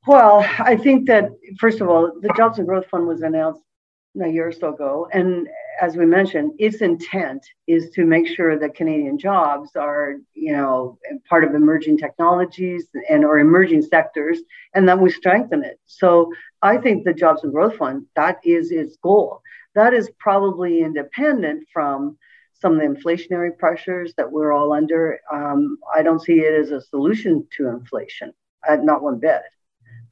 Well, 0.07 0.47
I 0.59 0.77
think 0.77 1.07
that 1.09 1.31
first 1.59 1.81
of 1.81 1.89
all, 1.89 2.13
the 2.21 2.33
Jobs 2.37 2.59
and 2.59 2.67
Growth 2.67 2.87
Fund 2.87 3.07
was 3.07 3.23
announced 3.23 3.63
a 4.23 4.29
year 4.29 4.49
or 4.49 4.53
so 4.53 4.73
ago, 4.73 5.09
and 5.13 5.49
as 5.81 5.97
we 5.97 6.07
mentioned, 6.07 6.53
its 6.59 6.81
intent 6.81 7.47
is 7.67 7.91
to 7.91 8.05
make 8.05 8.27
sure 8.27 8.59
that 8.59 8.75
Canadian 8.75 9.19
jobs 9.19 9.77
are, 9.77 10.17
you 10.35 10.53
know, 10.53 10.99
part 11.29 11.45
of 11.45 11.55
emerging 11.55 11.99
technologies 11.99 12.89
and 13.09 13.25
or 13.25 13.39
emerging 13.39 13.83
sectors, 13.83 14.41
and 14.75 14.89
that 14.89 14.99
we 14.99 15.11
strengthen 15.11 15.65
it. 15.65 15.79
So 15.87 16.33
I 16.63 16.79
think 16.79 17.05
the 17.05 17.13
Jobs 17.13 17.45
and 17.45 17.53
Growth 17.53 17.77
Fund 17.77 18.07
that 18.17 18.39
is 18.45 18.71
its 18.71 18.97
goal. 18.97 19.43
That 19.75 19.93
is 19.93 20.11
probably 20.19 20.81
independent 20.81 21.67
from 21.73 22.17
some 22.55 22.73
of 22.73 22.79
the 22.81 22.87
inflationary 22.87 23.57
pressures 23.57 24.15
that 24.17 24.31
we're 24.31 24.53
all 24.53 24.73
under. 24.73 25.21
Um, 25.31 25.79
I 25.95 26.03
don't 26.03 26.23
see 26.23 26.41
it 26.41 26.55
as 26.55 26.71
a 26.71 26.81
solution 26.81 27.47
to 27.57 27.69
inflation, 27.69 28.33
uh, 28.69 28.77
not 28.77 29.03
one 29.03 29.19
bit. 29.19 29.43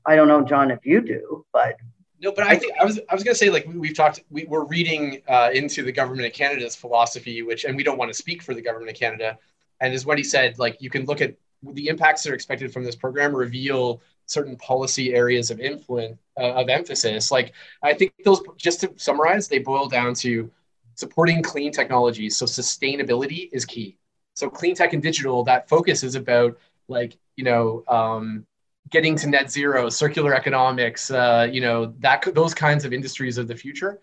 I 0.07 0.17
don't 0.17 0.29
know, 0.29 0.43
John, 0.43 0.71
if 0.71 0.85
you 0.85 1.01
do, 1.01 1.47
but 1.53 1.77
no, 2.25 2.33
but 2.33 2.45
I 2.45 2.57
think 2.57 2.73
I 2.81 2.85
was 2.85 2.99
I 3.11 3.15
was 3.15 3.23
gonna 3.23 3.35
say 3.35 3.51
like 3.51 3.67
we, 3.67 3.89
have 3.89 3.97
talked 3.97 4.21
we, 4.31 4.47
are 4.47 4.65
reading 4.65 5.21
uh, 5.29 5.51
into 5.53 5.83
the 5.83 5.93
government 5.93 6.27
of 6.27 6.33
Canada's 6.33 6.75
philosophy, 6.75 7.43
which 7.43 7.65
and 7.65 7.77
we 7.77 7.85
don't 7.85 7.99
want 7.99 8.11
to 8.11 8.15
speak 8.15 8.43
for 8.43 8.55
the 8.55 8.63
government 8.63 8.91
of 8.91 8.97
Canada. 8.97 9.39
And 9.81 9.93
as 9.93 10.07
Wendy 10.07 10.25
said, 10.25 10.59
like 10.59 10.81
you 10.81 10.89
can 10.89 11.05
look 11.05 11.21
at 11.21 11.35
the 11.75 11.89
impacts 11.89 12.23
that 12.23 12.31
are 12.31 12.35
expected 12.35 12.73
from 12.73 12.83
this 12.83 12.97
program 12.97 13.37
reveal 13.37 14.01
certain 14.25 14.57
policy 14.57 15.15
areas 15.15 15.51
of 15.51 15.61
influence 15.61 16.17
uh, 16.41 16.53
of 16.55 16.71
emphasis. 16.71 17.31
Like 17.31 17.53
I 17.83 17.93
think 17.93 18.15
those 18.25 18.41
just 18.57 18.81
to 18.81 18.93
summarize, 18.97 19.47
they 19.47 19.59
boil 19.59 19.87
down 19.87 20.15
to 20.15 20.51
supporting 20.95 21.43
clean 21.43 21.73
technologies. 21.73 22.39
So 22.39 22.47
sustainability 22.47 23.51
is 23.53 23.67
key. 23.67 23.99
So 24.33 24.49
clean 24.49 24.75
tech 24.75 24.95
and 24.95 25.03
digital, 25.03 25.45
that 25.45 25.69
focus 25.69 26.03
is 26.03 26.15
about 26.15 26.57
like 26.89 27.19
you 27.37 27.45
know 27.45 27.85
um, 27.87 28.47
getting 28.91 29.17
to 29.17 29.29
net 29.29 29.51
zero, 29.51 29.89
circular 29.89 30.35
economics, 30.35 31.11
uh, 31.11 31.49
you 31.51 31.61
know, 31.61 31.87
that 32.01 32.23
those 32.35 32.55
kinds 32.55 32.85
of 32.85 32.93
industries 32.93 33.39
of 33.39 33.49
the 33.49 33.57
future. 33.57 34.01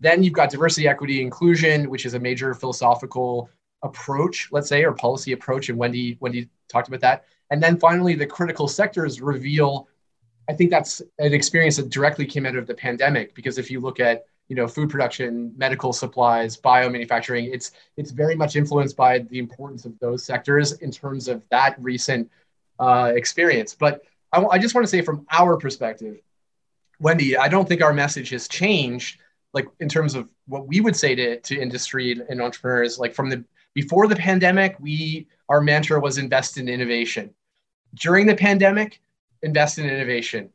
Then 0.00 0.22
you've 0.22 0.34
got 0.34 0.50
diversity, 0.50 0.88
equity, 0.88 1.22
inclusion, 1.22 1.88
which 1.88 2.04
is 2.04 2.14
a 2.14 2.18
major 2.18 2.52
philosophical 2.52 3.48
approach, 3.82 4.48
let's 4.50 4.68
say, 4.68 4.84
or 4.84 4.92
policy 4.92 5.32
approach. 5.32 5.68
And 5.68 5.78
Wendy, 5.78 6.18
Wendy 6.20 6.48
talked 6.68 6.88
about 6.88 7.00
that. 7.00 7.24
And 7.50 7.62
then 7.62 7.78
finally, 7.78 8.14
the 8.14 8.26
critical 8.26 8.66
sectors 8.66 9.20
reveal. 9.20 9.88
I 10.48 10.52
think 10.52 10.70
that's 10.70 11.00
an 11.18 11.32
experience 11.32 11.76
that 11.76 11.88
directly 11.88 12.26
came 12.26 12.44
out 12.44 12.56
of 12.56 12.66
the 12.66 12.74
pandemic 12.74 13.34
because 13.34 13.56
if 13.56 13.70
you 13.70 13.80
look 13.80 13.98
at 13.98 14.26
you 14.48 14.56
know 14.56 14.66
food 14.66 14.90
production, 14.90 15.54
medical 15.56 15.92
supplies, 15.92 16.56
biomanufacturing, 16.56 17.52
it's 17.52 17.72
it's 17.96 18.10
very 18.10 18.34
much 18.34 18.56
influenced 18.56 18.96
by 18.96 19.20
the 19.20 19.38
importance 19.38 19.86
of 19.86 19.98
those 20.00 20.24
sectors 20.24 20.72
in 20.80 20.90
terms 20.90 21.28
of 21.28 21.48
that 21.50 21.76
recent 21.80 22.30
uh, 22.78 23.12
experience. 23.14 23.74
But 23.74 24.02
I, 24.34 24.44
I 24.52 24.58
just 24.58 24.74
want 24.74 24.84
to 24.84 24.90
say 24.90 25.00
from 25.00 25.26
our 25.30 25.56
perspective, 25.56 26.18
Wendy, 27.00 27.36
I 27.36 27.48
don't 27.48 27.68
think 27.68 27.82
our 27.82 27.92
message 27.92 28.30
has 28.30 28.48
changed, 28.48 29.20
like 29.52 29.66
in 29.80 29.88
terms 29.88 30.14
of 30.14 30.28
what 30.46 30.66
we 30.66 30.80
would 30.80 30.96
say 30.96 31.14
to, 31.14 31.40
to 31.40 31.60
industry 31.60 32.20
and 32.28 32.40
entrepreneurs. 32.40 32.98
Like 32.98 33.14
from 33.14 33.30
the 33.30 33.44
before 33.74 34.06
the 34.06 34.16
pandemic, 34.16 34.76
we 34.80 35.26
our 35.48 35.60
mantra 35.60 36.00
was 36.00 36.18
invest 36.18 36.58
in 36.58 36.68
innovation. 36.68 37.34
During 37.94 38.26
the 38.26 38.34
pandemic, 38.34 39.00
invest 39.42 39.78
in 39.78 39.88
innovation. 39.88 40.50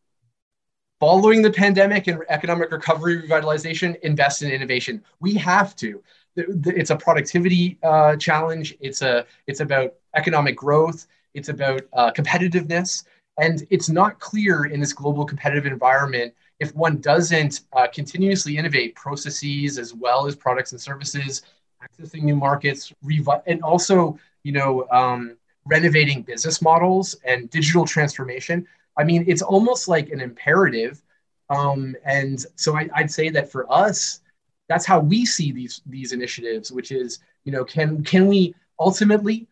Following 0.99 1.41
the 1.41 1.51
pandemic 1.51 2.07
and 2.07 2.21
economic 2.27 2.71
recovery 2.71 3.21
revitalization, 3.21 3.97
invest 4.01 4.41
in 4.41 4.51
innovation. 4.51 5.01
We 5.21 5.35
have 5.35 5.75
to. 5.77 6.03
It's 6.35 6.89
a 6.89 6.95
productivity 6.97 7.77
uh, 7.83 8.17
challenge. 8.17 8.75
It's 8.81 9.01
a 9.01 9.25
it's 9.47 9.61
about 9.61 9.93
economic 10.15 10.55
growth. 10.57 11.07
It's 11.33 11.49
about 11.49 11.81
uh, 11.93 12.11
competitiveness. 12.11 13.05
And 13.39 13.65
it's 13.69 13.89
not 13.89 14.19
clear 14.19 14.65
in 14.65 14.79
this 14.79 14.93
global 14.93 15.25
competitive 15.25 15.65
environment 15.65 16.33
if 16.59 16.75
one 16.75 16.97
doesn't 16.97 17.61
uh, 17.73 17.87
continuously 17.87 18.57
innovate 18.57 18.95
processes 18.95 19.77
as 19.77 19.93
well 19.93 20.27
as 20.27 20.35
products 20.35 20.71
and 20.73 20.81
services, 20.81 21.43
accessing 21.81 22.23
new 22.23 22.35
markets, 22.35 22.93
revi- 23.03 23.41
and 23.47 23.63
also, 23.63 24.19
you 24.43 24.51
know, 24.51 24.85
um, 24.91 25.37
renovating 25.65 26.21
business 26.21 26.61
models 26.61 27.15
and 27.23 27.49
digital 27.49 27.85
transformation. 27.85 28.67
I 28.97 29.03
mean, 29.05 29.23
it's 29.27 29.41
almost 29.41 29.87
like 29.87 30.09
an 30.09 30.19
imperative. 30.19 31.01
Um, 31.49 31.95
and 32.05 32.45
so 32.55 32.75
I, 32.75 32.89
I'd 32.93 33.11
say 33.11 33.29
that 33.29 33.49
for 33.49 33.71
us, 33.71 34.21
that's 34.67 34.85
how 34.85 34.99
we 34.99 35.25
see 35.25 35.51
these 35.51 35.81
these 35.85 36.11
initiatives, 36.11 36.71
which 36.71 36.91
is, 36.91 37.19
you 37.45 37.51
know, 37.51 37.63
can 37.63 38.03
can 38.03 38.27
we 38.27 38.53
ultimately 38.79 39.47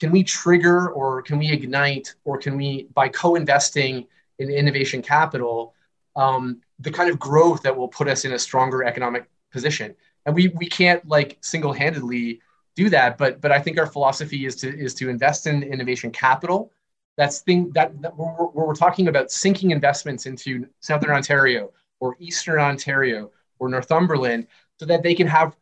can 0.00 0.10
we 0.10 0.22
trigger 0.22 0.90
or 0.90 1.22
can 1.22 1.38
we 1.38 1.50
ignite 1.50 2.14
or 2.24 2.38
can 2.38 2.56
we 2.56 2.88
by 2.94 3.08
co-investing 3.08 4.06
in 4.38 4.50
innovation 4.50 5.02
capital 5.02 5.74
um, 6.16 6.60
the 6.80 6.90
kind 6.90 7.10
of 7.10 7.18
growth 7.18 7.62
that 7.62 7.76
will 7.76 7.88
put 7.88 8.08
us 8.08 8.24
in 8.24 8.32
a 8.32 8.38
stronger 8.38 8.84
economic 8.84 9.28
position? 9.52 9.94
And 10.26 10.34
we 10.34 10.48
we 10.48 10.66
can't 10.66 11.06
like 11.08 11.38
single-handedly 11.40 12.40
do 12.76 12.88
that 12.88 13.18
but 13.18 13.40
but 13.40 13.50
i 13.50 13.58
think 13.58 13.76
our 13.76 13.86
philosophy 13.86 14.46
is 14.46 14.54
to 14.54 14.68
is 14.78 14.94
to 14.94 15.08
invest 15.08 15.46
in 15.46 15.62
innovation 15.62 16.10
capital. 16.10 16.72
That's 17.16 17.40
thing 17.40 17.72
that, 17.74 18.00
that 18.02 18.16
where 18.16 18.66
we're 18.66 18.74
talking 18.76 19.08
about 19.08 19.32
sinking 19.32 19.72
investments 19.72 20.26
into 20.26 20.68
southern 20.78 21.10
ontario 21.10 21.72
or 21.98 22.16
eastern 22.20 22.60
ontario 22.60 23.32
or 23.58 23.68
northumberland 23.68 24.46
so 24.78 24.86
that 24.86 25.02
they 25.02 25.14
can 25.14 25.26
have 25.26 25.56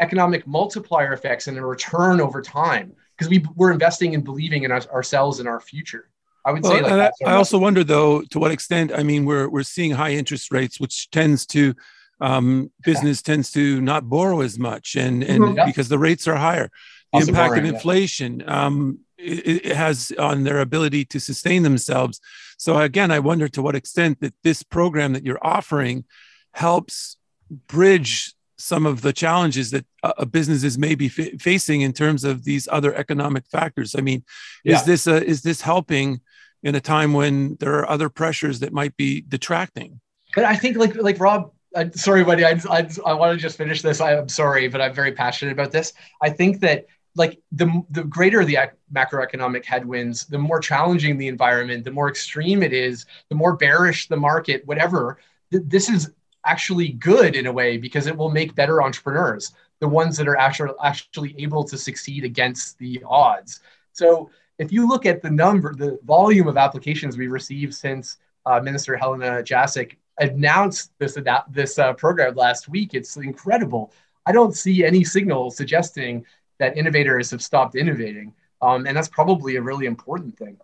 economic 0.00 0.46
multiplier 0.46 1.12
effects 1.12 1.46
and 1.46 1.58
a 1.58 1.64
return 1.64 2.22
over 2.22 2.40
time 2.40 2.96
because 3.16 3.30
we 3.30 3.44
we're 3.54 3.72
investing 3.72 4.14
and 4.14 4.24
believing 4.24 4.64
in 4.64 4.72
our, 4.72 4.82
ourselves 4.92 5.40
and 5.40 5.48
our 5.48 5.60
future. 5.60 6.10
I 6.46 6.52
would 6.52 6.62
well, 6.62 6.72
say 6.72 6.82
like 6.82 7.12
I, 7.24 7.30
I 7.30 7.34
also 7.36 7.58
wonder 7.58 7.84
though 7.84 8.22
to 8.22 8.38
what 8.38 8.50
extent 8.50 8.92
I 8.94 9.02
mean 9.02 9.24
we're 9.24 9.48
we're 9.48 9.62
seeing 9.62 9.92
high 9.92 10.12
interest 10.12 10.52
rates, 10.52 10.78
which 10.78 11.10
tends 11.10 11.46
to 11.46 11.74
um, 12.20 12.70
business 12.82 13.22
yeah. 13.24 13.32
tends 13.32 13.50
to 13.52 13.80
not 13.80 14.08
borrow 14.08 14.40
as 14.40 14.58
much, 14.58 14.96
and 14.96 15.22
and 15.22 15.42
mm-hmm. 15.42 15.56
yeah. 15.56 15.66
because 15.66 15.88
the 15.88 15.98
rates 15.98 16.28
are 16.28 16.36
higher, 16.36 16.70
the 17.12 17.18
also 17.18 17.28
impact 17.28 17.58
of 17.58 17.64
inflation 17.64 18.40
yeah. 18.40 18.66
um, 18.66 18.98
it, 19.18 19.66
it 19.66 19.76
has 19.76 20.12
on 20.18 20.44
their 20.44 20.60
ability 20.60 21.04
to 21.06 21.20
sustain 21.20 21.62
themselves. 21.62 22.20
So 22.58 22.78
again, 22.78 23.10
I 23.10 23.18
wonder 23.18 23.48
to 23.48 23.62
what 23.62 23.74
extent 23.74 24.20
that 24.20 24.34
this 24.42 24.62
program 24.62 25.12
that 25.14 25.24
you're 25.24 25.44
offering 25.44 26.04
helps 26.52 27.16
bridge 27.50 28.32
some 28.64 28.86
of 28.86 29.02
the 29.02 29.12
challenges 29.12 29.70
that 29.72 29.84
uh, 30.02 30.24
businesses 30.24 30.78
may 30.78 30.94
be 30.94 31.06
f- 31.06 31.38
facing 31.38 31.82
in 31.82 31.92
terms 31.92 32.24
of 32.24 32.44
these 32.44 32.66
other 32.72 32.94
economic 32.94 33.46
factors. 33.46 33.94
I 33.94 34.00
mean, 34.00 34.24
is 34.64 34.84
this 34.84 35.06
a, 35.06 35.22
is 35.22 35.42
this 35.42 35.60
helping 35.60 36.22
in 36.62 36.74
a 36.74 36.80
time 36.80 37.12
when 37.12 37.56
there 37.60 37.74
are 37.74 37.86
other 37.86 38.08
pressures 38.08 38.60
that 38.60 38.72
might 38.72 38.96
be 38.96 39.20
detracting? 39.20 40.00
But 40.34 40.44
I 40.46 40.56
think 40.56 40.78
like 40.78 40.96
like 40.96 41.20
Rob, 41.20 41.52
uh, 41.74 41.84
sorry, 41.92 42.24
buddy, 42.24 42.46
I, 42.46 42.58
I, 42.70 42.88
I 43.04 43.12
want 43.12 43.36
to 43.36 43.36
just 43.36 43.58
finish 43.58 43.82
this. 43.82 44.00
I, 44.00 44.14
am 44.14 44.30
sorry, 44.30 44.66
but 44.68 44.80
I'm 44.80 44.94
very 44.94 45.12
passionate 45.12 45.52
about 45.52 45.70
this. 45.70 45.92
I 46.22 46.30
think 46.30 46.60
that 46.60 46.86
like 47.14 47.38
the 47.52 47.82
the 47.90 48.04
greater 48.04 48.46
the 48.46 48.56
macroeconomic 48.90 49.66
headwinds, 49.66 50.24
the 50.24 50.38
more 50.38 50.58
challenging 50.58 51.18
the 51.18 51.28
environment, 51.28 51.84
the 51.84 51.90
more 51.90 52.08
extreme 52.08 52.62
it 52.62 52.72
is, 52.72 53.04
the 53.28 53.34
more 53.34 53.56
bearish 53.56 54.08
the 54.08 54.16
market, 54.16 54.62
whatever. 54.64 55.18
Th- 55.52 55.62
this 55.66 55.90
is 55.90 56.10
actually 56.44 56.88
good 56.88 57.36
in 57.36 57.46
a 57.46 57.52
way 57.52 57.76
because 57.76 58.06
it 58.06 58.16
will 58.16 58.30
make 58.30 58.54
better 58.54 58.82
entrepreneurs, 58.82 59.52
the 59.80 59.88
ones 59.88 60.16
that 60.16 60.28
are 60.28 60.36
actually 60.36 60.74
actually 60.82 61.34
able 61.38 61.64
to 61.64 61.76
succeed 61.76 62.24
against 62.24 62.78
the 62.78 63.02
odds. 63.06 63.60
So 63.92 64.30
if 64.58 64.72
you 64.72 64.88
look 64.88 65.06
at 65.06 65.22
the 65.22 65.30
number, 65.30 65.74
the 65.74 65.98
volume 66.04 66.48
of 66.48 66.56
applications 66.56 67.16
we've 67.16 67.30
received 67.30 67.74
since 67.74 68.18
uh, 68.46 68.60
Minister 68.60 68.96
Helena 68.96 69.42
Jaczek 69.42 69.96
announced 70.18 70.92
this 70.98 71.18
this 71.50 71.78
uh, 71.78 71.92
program 71.94 72.34
last 72.34 72.68
week, 72.68 72.94
it's 72.94 73.16
incredible. 73.16 73.92
I 74.26 74.32
don't 74.32 74.56
see 74.56 74.84
any 74.84 75.04
signal 75.04 75.50
suggesting 75.50 76.24
that 76.58 76.76
innovators 76.76 77.30
have 77.30 77.42
stopped 77.42 77.74
innovating, 77.74 78.32
um, 78.62 78.86
and 78.86 78.96
that's 78.96 79.08
probably 79.08 79.56
a 79.56 79.62
really 79.62 79.86
important 79.86 80.36
thing. 80.38 80.56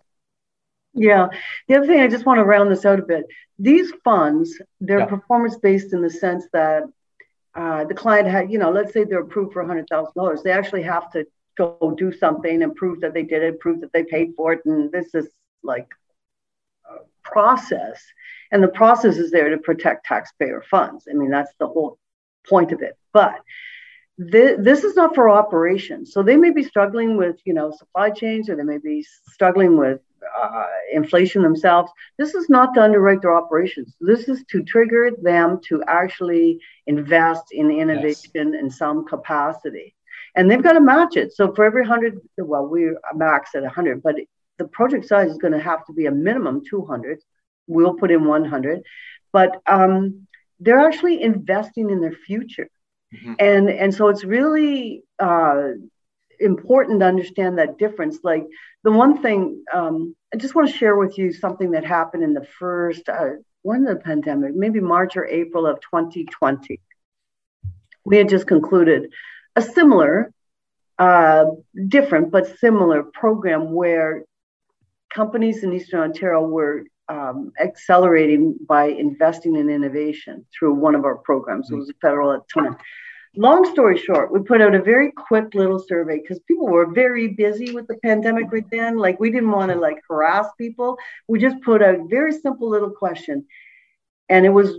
Yeah. 1.00 1.28
The 1.66 1.76
other 1.76 1.86
thing 1.86 2.00
I 2.00 2.08
just 2.08 2.26
want 2.26 2.38
to 2.38 2.44
round 2.44 2.70
this 2.70 2.84
out 2.84 2.98
a 2.98 3.02
bit. 3.02 3.24
These 3.58 3.90
funds, 4.04 4.60
they're 4.82 4.98
yeah. 5.00 5.06
performance 5.06 5.56
based 5.56 5.94
in 5.94 6.02
the 6.02 6.10
sense 6.10 6.44
that 6.52 6.82
uh, 7.54 7.84
the 7.84 7.94
client 7.94 8.28
had, 8.28 8.52
you 8.52 8.58
know, 8.58 8.70
let's 8.70 8.92
say 8.92 9.04
they're 9.04 9.22
approved 9.22 9.54
for 9.54 9.64
$100,000. 9.64 10.42
They 10.42 10.52
actually 10.52 10.82
have 10.82 11.10
to 11.12 11.26
go 11.56 11.94
do 11.96 12.12
something 12.12 12.62
and 12.62 12.74
prove 12.74 13.00
that 13.00 13.14
they 13.14 13.22
did 13.22 13.42
it, 13.42 13.60
prove 13.60 13.80
that 13.80 13.94
they 13.94 14.04
paid 14.04 14.34
for 14.36 14.52
it. 14.52 14.60
And 14.66 14.92
this 14.92 15.14
is 15.14 15.26
like 15.62 15.88
a 16.84 16.98
process. 17.24 18.04
And 18.52 18.62
the 18.62 18.68
process 18.68 19.16
is 19.16 19.30
there 19.30 19.48
to 19.48 19.58
protect 19.58 20.04
taxpayer 20.04 20.62
funds. 20.70 21.08
I 21.10 21.14
mean, 21.14 21.30
that's 21.30 21.52
the 21.58 21.66
whole 21.66 21.98
point 22.46 22.72
of 22.72 22.82
it. 22.82 22.98
But 23.14 23.40
this 24.18 24.84
is 24.84 24.96
not 24.96 25.14
for 25.14 25.30
operations. 25.30 26.12
So 26.12 26.22
they 26.22 26.36
may 26.36 26.50
be 26.50 26.62
struggling 26.62 27.16
with, 27.16 27.40
you 27.46 27.54
know, 27.54 27.70
supply 27.70 28.10
chains 28.10 28.50
or 28.50 28.56
they 28.56 28.64
may 28.64 28.76
be 28.76 29.02
struggling 29.32 29.78
with 29.78 30.00
uh, 30.38 30.66
inflation 30.92 31.42
themselves. 31.42 31.90
This 32.18 32.34
is 32.34 32.48
not 32.48 32.74
to 32.74 32.82
underwrite 32.82 33.22
their 33.22 33.34
operations. 33.34 33.94
This 34.00 34.28
is 34.28 34.44
to 34.50 34.62
trigger 34.62 35.10
them 35.22 35.60
to 35.68 35.82
actually 35.86 36.60
invest 36.86 37.44
in 37.52 37.70
innovation 37.70 38.52
yes. 38.52 38.60
in 38.60 38.70
some 38.70 39.06
capacity. 39.06 39.94
And 40.36 40.50
they've 40.50 40.62
got 40.62 40.74
to 40.74 40.80
match 40.80 41.16
it. 41.16 41.32
So 41.32 41.52
for 41.54 41.64
every 41.64 41.82
100, 41.82 42.20
well, 42.38 42.66
we're 42.66 42.98
max 43.14 43.54
at 43.54 43.62
100, 43.62 44.02
but 44.02 44.16
the 44.58 44.68
project 44.68 45.06
size 45.06 45.30
is 45.30 45.38
going 45.38 45.52
to 45.52 45.60
have 45.60 45.84
to 45.86 45.92
be 45.92 46.06
a 46.06 46.10
minimum 46.10 46.62
200 46.68 47.20
We'll 47.70 47.94
put 47.94 48.10
in 48.10 48.24
100, 48.24 48.82
but 49.32 49.62
um, 49.66 50.26
they're 50.58 50.80
actually 50.80 51.22
investing 51.22 51.90
in 51.90 52.00
their 52.00 52.12
future. 52.12 52.68
Mm-hmm. 53.14 53.34
And, 53.38 53.70
and 53.70 53.94
so 53.94 54.08
it's 54.08 54.24
really 54.24 55.04
uh, 55.20 55.68
important 56.40 57.00
to 57.00 57.06
understand 57.06 57.58
that 57.58 57.78
difference. 57.78 58.18
Like 58.22 58.46
the 58.82 58.90
one 58.90 59.22
thing, 59.22 59.64
um, 59.72 60.14
I 60.32 60.38
just 60.38 60.54
want 60.54 60.68
to 60.68 60.76
share 60.76 60.96
with 60.96 61.18
you 61.18 61.32
something 61.32 61.72
that 61.72 61.84
happened 61.84 62.22
in 62.22 62.34
the 62.34 62.46
first, 62.58 63.08
uh, 63.08 63.30
when 63.62 63.84
the 63.84 63.96
pandemic, 63.96 64.54
maybe 64.54 64.80
March 64.80 65.16
or 65.16 65.26
April 65.26 65.66
of 65.66 65.80
2020. 65.80 66.80
We 68.04 68.16
had 68.16 68.28
just 68.28 68.46
concluded 68.46 69.12
a 69.54 69.62
similar, 69.62 70.32
uh, 70.98 71.46
different 71.88 72.30
but 72.30 72.58
similar 72.58 73.02
program 73.02 73.72
where 73.72 74.24
companies 75.12 75.62
in 75.62 75.72
Eastern 75.72 76.00
Ontario 76.00 76.42
were 76.42 76.84
um, 77.08 77.52
accelerating 77.60 78.56
by 78.66 78.84
investing 78.86 79.56
in 79.56 79.68
innovation 79.68 80.46
through 80.56 80.74
one 80.74 80.94
of 80.94 81.04
our 81.04 81.16
programs. 81.16 81.70
It 81.70 81.74
was 81.74 81.92
federal 82.00 82.32
at 82.32 82.42
the 82.46 82.62
time. 82.62 82.76
Long 83.36 83.64
story 83.72 83.96
short, 83.96 84.32
we 84.32 84.40
put 84.40 84.60
out 84.60 84.74
a 84.74 84.82
very 84.82 85.12
quick 85.12 85.54
little 85.54 85.78
survey 85.78 86.18
because 86.18 86.40
people 86.48 86.66
were 86.66 86.92
very 86.92 87.28
busy 87.28 87.72
with 87.72 87.86
the 87.86 87.96
pandemic 87.98 88.50
right 88.50 88.64
then. 88.72 88.98
Like 88.98 89.20
we 89.20 89.30
didn't 89.30 89.52
want 89.52 89.70
to 89.70 89.78
like 89.78 89.98
harass 90.08 90.48
people. 90.58 90.98
We 91.28 91.38
just 91.38 91.60
put 91.62 91.80
a 91.80 92.04
very 92.08 92.32
simple 92.32 92.68
little 92.68 92.90
question. 92.90 93.46
And 94.28 94.44
it 94.44 94.50
was 94.50 94.78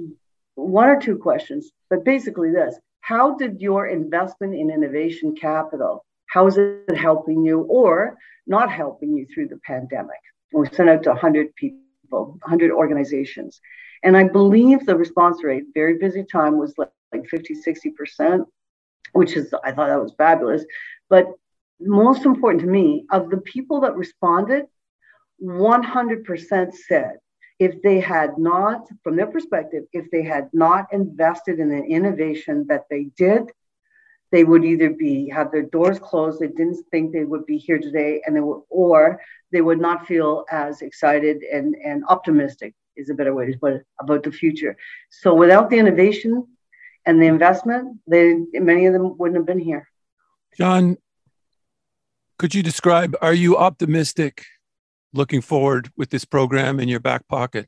one 0.55 0.89
or 0.89 0.99
two 0.99 1.17
questions, 1.17 1.71
but 1.89 2.03
basically 2.03 2.51
this 2.51 2.75
how 3.01 3.35
did 3.35 3.59
your 3.59 3.87
investment 3.87 4.53
in 4.55 4.69
innovation 4.69 5.35
capital 5.35 6.05
how 6.27 6.47
is 6.47 6.57
it 6.57 6.95
helping 6.95 7.43
you 7.43 7.61
or 7.61 8.17
not 8.47 8.71
helping 8.71 9.11
you 9.17 9.27
through 9.33 9.47
the 9.47 9.59
pandemic 9.65 10.21
we 10.53 10.67
sent 10.67 10.89
out 10.89 11.03
to 11.03 11.09
100 11.09 11.53
people 11.55 12.37
100 12.41 12.71
organizations 12.71 13.59
and 14.03 14.15
i 14.15 14.23
believe 14.23 14.85
the 14.85 14.95
response 14.95 15.43
rate 15.43 15.63
very 15.73 15.97
busy 15.97 16.23
time 16.23 16.57
was 16.57 16.73
like, 16.77 16.89
like 17.13 17.27
50 17.27 17.55
60% 17.55 18.45
which 19.13 19.33
is 19.33 19.53
i 19.63 19.71
thought 19.71 19.87
that 19.87 20.01
was 20.01 20.13
fabulous 20.17 20.63
but 21.09 21.27
most 21.79 22.25
important 22.25 22.61
to 22.61 22.67
me 22.67 23.05
of 23.11 23.29
the 23.29 23.37
people 23.37 23.81
that 23.81 23.95
responded 23.95 24.65
100% 25.43 26.73
said 26.87 27.17
if 27.61 27.79
they 27.83 27.99
had 27.99 28.39
not, 28.39 28.87
from 29.03 29.15
their 29.15 29.27
perspective, 29.27 29.83
if 29.93 30.09
they 30.09 30.23
had 30.23 30.49
not 30.51 30.91
invested 30.91 31.59
in 31.59 31.69
the 31.69 31.83
innovation 31.83 32.65
that 32.67 32.85
they 32.89 33.03
did, 33.15 33.43
they 34.31 34.43
would 34.43 34.65
either 34.65 34.89
be 34.89 35.29
have 35.29 35.51
their 35.51 35.67
doors 35.77 35.99
closed. 35.99 36.39
They 36.39 36.47
didn't 36.47 36.83
think 36.89 37.11
they 37.11 37.23
would 37.23 37.45
be 37.45 37.59
here 37.59 37.77
today, 37.77 38.23
and 38.25 38.35
they 38.35 38.39
would, 38.39 38.61
or 38.69 39.21
they 39.51 39.61
would 39.61 39.79
not 39.79 40.07
feel 40.07 40.43
as 40.49 40.81
excited 40.81 41.43
and 41.43 41.75
and 41.85 42.03
optimistic 42.07 42.73
is 42.97 43.11
a 43.11 43.13
better 43.13 43.35
way 43.35 43.45
to 43.51 43.59
put 43.59 43.73
it 43.73 43.85
about 43.99 44.23
the 44.23 44.31
future. 44.31 44.75
So 45.11 45.35
without 45.35 45.69
the 45.69 45.77
innovation 45.77 46.47
and 47.05 47.21
the 47.21 47.27
investment, 47.27 47.99
they 48.07 48.35
many 48.53 48.85
of 48.85 48.93
them 48.93 49.17
wouldn't 49.17 49.37
have 49.37 49.45
been 49.45 49.59
here. 49.59 49.87
John, 50.57 50.97
could 52.37 52.53
you 52.53 52.63
describe? 52.63 53.15
Are 53.21 53.33
you 53.33 53.57
optimistic 53.57 54.45
looking 55.13 55.41
forward 55.41 55.91
with 55.97 56.09
this 56.09 56.25
program 56.25 56.79
in 56.79 56.87
your 56.87 56.99
back 56.99 57.27
pocket? 57.27 57.67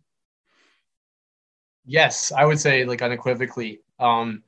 Yes, 1.86 2.32
I 2.32 2.46
would 2.46 2.60
say 2.60 2.86
like 2.86 3.02
unequivocally. 3.02 3.82
Um, 4.00 4.44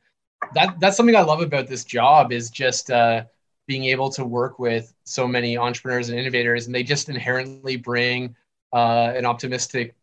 that 0.53 0.79
that's 0.79 0.97
something 0.97 1.15
I 1.15 1.21
love 1.21 1.41
about 1.41 1.67
this 1.67 1.83
job 1.83 2.31
is 2.31 2.49
just 2.49 2.91
uh, 2.91 3.25
being 3.67 3.85
able 3.85 4.09
to 4.11 4.25
work 4.25 4.59
with 4.59 4.93
so 5.03 5.27
many 5.27 5.57
entrepreneurs 5.57 6.09
and 6.09 6.19
innovators, 6.19 6.65
and 6.65 6.75
they 6.75 6.83
just 6.83 7.09
inherently 7.09 7.75
bring 7.77 8.35
uh, 8.73 9.13
an 9.15 9.25
optimistic, 9.25 9.95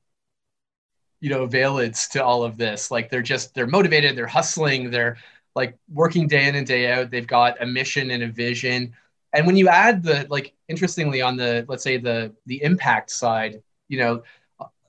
you 1.22 1.30
know, 1.30 1.46
valence 1.46 2.08
to 2.08 2.22
all 2.22 2.44
of 2.44 2.58
this. 2.58 2.90
Like 2.90 3.08
they're 3.10 3.22
just 3.22 3.54
they're 3.54 3.66
motivated, 3.66 4.16
they're 4.16 4.26
hustling, 4.26 4.90
they're 4.90 5.16
like 5.54 5.78
working 5.90 6.28
day 6.28 6.48
in 6.48 6.56
and 6.56 6.66
day 6.66 6.92
out. 6.92 7.10
They've 7.10 7.26
got 7.26 7.62
a 7.62 7.66
mission 7.66 8.10
and 8.10 8.22
a 8.22 8.28
vision 8.28 8.94
and 9.32 9.46
when 9.46 9.56
you 9.56 9.68
add 9.68 10.02
the 10.02 10.26
like 10.30 10.54
interestingly 10.68 11.22
on 11.22 11.36
the 11.36 11.64
let's 11.68 11.82
say 11.82 11.96
the 11.96 12.32
the 12.46 12.62
impact 12.62 13.10
side 13.10 13.62
you 13.88 13.98
know 13.98 14.22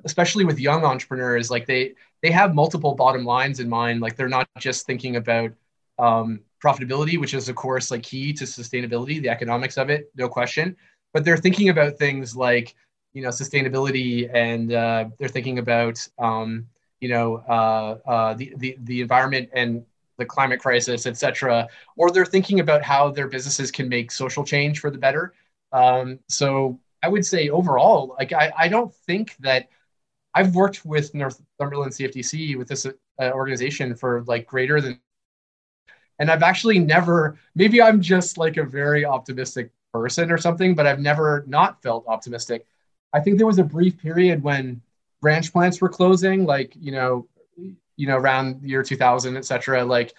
especially 0.05 0.45
with 0.45 0.59
young 0.59 0.83
entrepreneurs 0.83 1.49
like 1.49 1.65
they 1.65 1.93
they 2.21 2.31
have 2.31 2.53
multiple 2.53 2.95
bottom 2.95 3.25
lines 3.25 3.59
in 3.59 3.69
mind 3.69 4.01
like 4.01 4.15
they're 4.15 4.29
not 4.29 4.47
just 4.59 4.85
thinking 4.85 5.15
about 5.15 5.51
um, 5.99 6.41
profitability 6.63 7.19
which 7.19 7.33
is 7.33 7.49
of 7.49 7.55
course 7.55 7.91
like 7.91 8.03
key 8.03 8.33
to 8.33 8.45
sustainability 8.45 9.21
the 9.21 9.29
economics 9.29 9.77
of 9.77 9.89
it 9.89 10.11
no 10.15 10.27
question 10.27 10.75
but 11.13 11.23
they're 11.23 11.37
thinking 11.37 11.69
about 11.69 11.97
things 11.97 12.35
like 12.35 12.75
you 13.13 13.21
know 13.21 13.29
sustainability 13.29 14.29
and 14.33 14.73
uh, 14.73 15.05
they're 15.19 15.27
thinking 15.29 15.59
about 15.59 16.05
um, 16.19 16.67
you 16.99 17.09
know 17.09 17.37
uh, 17.47 17.97
uh, 18.09 18.33
the, 18.33 18.53
the 18.57 18.77
the 18.83 19.01
environment 19.01 19.49
and 19.53 19.85
the 20.17 20.25
climate 20.25 20.59
crisis, 20.59 21.07
et 21.07 21.17
cetera, 21.17 21.67
or 21.97 22.11
they're 22.11 22.25
thinking 22.25 22.59
about 22.59 22.83
how 22.83 23.09
their 23.09 23.27
businesses 23.27 23.71
can 23.71 23.89
make 23.89 24.11
social 24.11 24.43
change 24.43 24.79
for 24.79 24.91
the 24.91 24.97
better. 24.97 25.33
Um, 25.71 26.19
so 26.29 26.79
I 27.01 27.07
would 27.07 27.25
say 27.25 27.49
overall, 27.49 28.15
like 28.19 28.31
I, 28.31 28.51
I 28.57 28.67
don't 28.67 28.93
think 28.93 29.35
that 29.39 29.69
I've 30.35 30.55
worked 30.55 30.85
with 30.85 31.13
Northumberland 31.15 31.93
CFDC 31.93 32.55
with 32.55 32.67
this 32.67 32.85
uh, 32.85 32.91
organization 33.31 33.95
for 33.95 34.23
like 34.27 34.47
greater 34.47 34.81
than, 34.81 34.99
and 36.19 36.29
I've 36.29 36.43
actually 36.43 36.79
never, 36.79 37.37
maybe 37.55 37.81
I'm 37.81 38.01
just 38.01 38.37
like 38.37 38.57
a 38.57 38.63
very 38.63 39.05
optimistic 39.05 39.71
person 39.93 40.31
or 40.31 40.37
something, 40.37 40.75
but 40.75 40.87
I've 40.87 40.99
never 40.99 41.43
not 41.47 41.81
felt 41.81 42.05
optimistic. 42.07 42.65
I 43.13 43.19
think 43.19 43.37
there 43.37 43.47
was 43.47 43.59
a 43.59 43.63
brief 43.63 43.97
period 43.97 44.41
when 44.43 44.81
branch 45.21 45.51
plants 45.51 45.79
were 45.79 45.89
closing, 45.89 46.45
like, 46.45 46.73
you 46.75 46.91
know, 46.91 47.27
you 47.95 48.07
know, 48.07 48.17
around 48.17 48.61
the 48.61 48.69
year 48.69 48.83
2000, 48.83 49.37
et 49.37 49.45
cetera, 49.45 49.85
like 49.85 50.13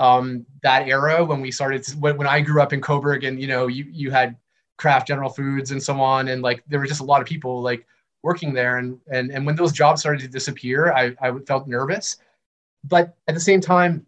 um, 0.00 0.46
that 0.62 0.88
era 0.88 1.24
when 1.24 1.40
we 1.40 1.50
started, 1.50 1.82
to, 1.84 1.96
when, 1.98 2.16
when 2.16 2.26
I 2.26 2.40
grew 2.40 2.62
up 2.62 2.72
in 2.72 2.80
Cobourg, 2.80 3.26
and, 3.26 3.40
you 3.40 3.48
know, 3.48 3.66
you, 3.66 3.84
you 3.90 4.10
had 4.10 4.36
Kraft 4.78 5.06
General 5.06 5.28
Foods 5.28 5.72
and 5.72 5.82
so 5.82 6.00
on. 6.00 6.28
And 6.28 6.40
like, 6.40 6.64
there 6.68 6.78
were 6.78 6.86
just 6.86 7.00
a 7.00 7.04
lot 7.04 7.20
of 7.20 7.26
people 7.26 7.60
like 7.60 7.86
working 8.22 8.54
there. 8.54 8.78
And, 8.78 8.98
and, 9.12 9.30
and 9.30 9.44
when 9.44 9.56
those 9.56 9.72
jobs 9.72 10.00
started 10.00 10.22
to 10.22 10.28
disappear, 10.28 10.92
I, 10.92 11.14
I 11.20 11.36
felt 11.46 11.68
nervous. 11.68 12.16
But 12.84 13.16
at 13.26 13.34
the 13.34 13.40
same 13.40 13.60
time, 13.60 14.06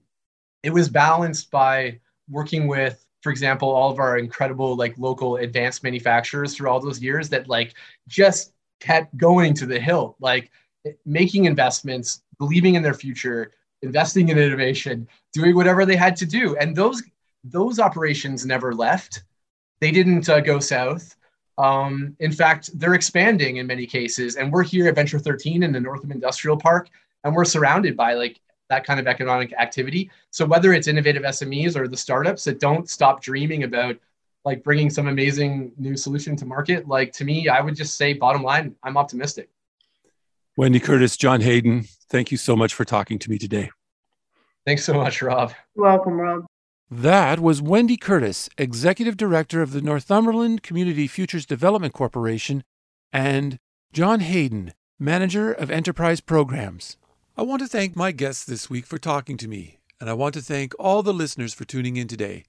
it 0.62 0.70
was 0.70 0.88
balanced 0.88 1.50
by 1.50 2.00
working 2.28 2.66
with 2.66 3.04
for 3.22 3.30
example, 3.30 3.68
all 3.70 3.90
of 3.90 3.98
our 3.98 4.18
incredible 4.18 4.76
like 4.76 4.96
local 4.98 5.36
advanced 5.36 5.82
manufacturers 5.82 6.54
through 6.54 6.68
all 6.68 6.80
those 6.80 7.02
years 7.02 7.28
that 7.28 7.48
like 7.48 7.74
just 8.08 8.52
kept 8.80 9.16
going 9.16 9.54
to 9.54 9.66
the 9.66 9.78
hill, 9.78 10.16
like 10.20 10.50
making 11.04 11.44
investments, 11.44 12.22
believing 12.38 12.74
in 12.74 12.82
their 12.82 12.94
future, 12.94 13.52
investing 13.82 14.28
in 14.28 14.38
innovation, 14.38 15.06
doing 15.32 15.54
whatever 15.54 15.84
they 15.84 15.96
had 15.96 16.16
to 16.16 16.26
do. 16.26 16.56
And 16.56 16.74
those 16.74 17.02
those 17.44 17.78
operations 17.78 18.44
never 18.44 18.74
left. 18.74 19.24
They 19.80 19.90
didn't 19.90 20.28
uh, 20.28 20.40
go 20.40 20.60
south. 20.60 21.16
Um, 21.56 22.16
in 22.20 22.32
fact, 22.32 22.70
they're 22.78 22.94
expanding 22.94 23.56
in 23.56 23.66
many 23.66 23.86
cases. 23.86 24.36
And 24.36 24.52
we're 24.52 24.62
here 24.62 24.88
at 24.88 24.94
Venture 24.94 25.18
13 25.18 25.62
in 25.62 25.72
the 25.72 25.80
Northam 25.80 26.12
Industrial 26.12 26.56
Park, 26.56 26.88
and 27.24 27.34
we're 27.34 27.44
surrounded 27.44 27.96
by 27.96 28.14
like 28.14 28.40
that 28.70 28.86
kind 28.86 28.98
of 28.98 29.06
economic 29.06 29.52
activity. 29.52 30.10
So 30.30 30.46
whether 30.46 30.72
it's 30.72 30.88
innovative 30.88 31.24
SMEs 31.24 31.76
or 31.76 31.86
the 31.86 31.96
startups 31.96 32.44
that 32.44 32.58
don't 32.58 32.88
stop 32.88 33.20
dreaming 33.20 33.64
about 33.64 33.96
like 34.46 34.64
bringing 34.64 34.88
some 34.88 35.08
amazing 35.08 35.72
new 35.76 35.96
solution 35.96 36.34
to 36.36 36.46
market, 36.46 36.88
like 36.88 37.12
to 37.12 37.24
me, 37.24 37.48
I 37.48 37.60
would 37.60 37.76
just 37.76 37.98
say 37.98 38.14
bottom 38.14 38.42
line, 38.42 38.74
I'm 38.82 38.96
optimistic. 38.96 39.50
Wendy 40.56 40.80
Curtis, 40.80 41.16
John 41.16 41.42
Hayden, 41.42 41.84
thank 42.08 42.30
you 42.30 42.38
so 42.38 42.56
much 42.56 42.72
for 42.72 42.84
talking 42.84 43.18
to 43.18 43.30
me 43.30 43.38
today. 43.38 43.70
Thanks 44.64 44.84
so 44.84 44.94
much, 44.94 45.20
Rob. 45.20 45.52
You're 45.74 45.86
welcome, 45.86 46.14
Rob. 46.14 46.46
That 46.90 47.38
was 47.38 47.62
Wendy 47.62 47.96
Curtis, 47.96 48.48
Executive 48.58 49.16
Director 49.16 49.62
of 49.62 49.72
the 49.72 49.80
Northumberland 49.80 50.62
Community 50.62 51.06
Futures 51.06 51.46
Development 51.46 51.94
Corporation, 51.94 52.64
and 53.12 53.58
John 53.92 54.20
Hayden, 54.20 54.72
Manager 54.98 55.52
of 55.52 55.70
Enterprise 55.70 56.20
Programs. 56.20 56.96
I 57.40 57.42
want 57.42 57.62
to 57.62 57.68
thank 57.68 57.96
my 57.96 58.12
guests 58.12 58.44
this 58.44 58.68
week 58.68 58.84
for 58.84 58.98
talking 58.98 59.38
to 59.38 59.48
me, 59.48 59.78
and 59.98 60.10
I 60.10 60.12
want 60.12 60.34
to 60.34 60.42
thank 60.42 60.74
all 60.78 61.02
the 61.02 61.14
listeners 61.14 61.54
for 61.54 61.64
tuning 61.64 61.96
in 61.96 62.06
today. 62.06 62.44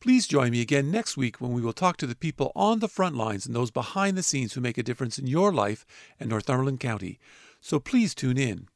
Please 0.00 0.26
join 0.26 0.52
me 0.52 0.62
again 0.62 0.90
next 0.90 1.14
week 1.14 1.42
when 1.42 1.52
we 1.52 1.60
will 1.60 1.74
talk 1.74 1.98
to 1.98 2.06
the 2.06 2.14
people 2.14 2.50
on 2.56 2.78
the 2.78 2.88
front 2.88 3.16
lines 3.16 3.44
and 3.44 3.54
those 3.54 3.70
behind 3.70 4.16
the 4.16 4.22
scenes 4.22 4.54
who 4.54 4.62
make 4.62 4.78
a 4.78 4.82
difference 4.82 5.18
in 5.18 5.26
your 5.26 5.52
life 5.52 5.84
and 6.18 6.30
Northumberland 6.30 6.80
County 6.80 7.18
so 7.60 7.78
please 7.78 8.14
tune 8.14 8.38
in. 8.38 8.68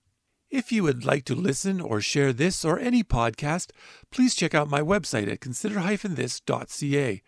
If 0.51 0.71
you 0.71 0.83
would 0.83 1.07
like 1.07 1.25
to 1.25 1.35
listen 1.35 1.81
or 1.81 2.03
share 2.03 2.35
this 2.35 2.63
or 2.63 2.79
any 2.79 3.03
podcast, 3.03 3.71
please 4.11 4.35
check 4.35 4.55
out 4.55 4.69
my 4.69 4.83
website 4.83 5.33
at 5.33 5.41
consider-this.ca. 5.41 7.23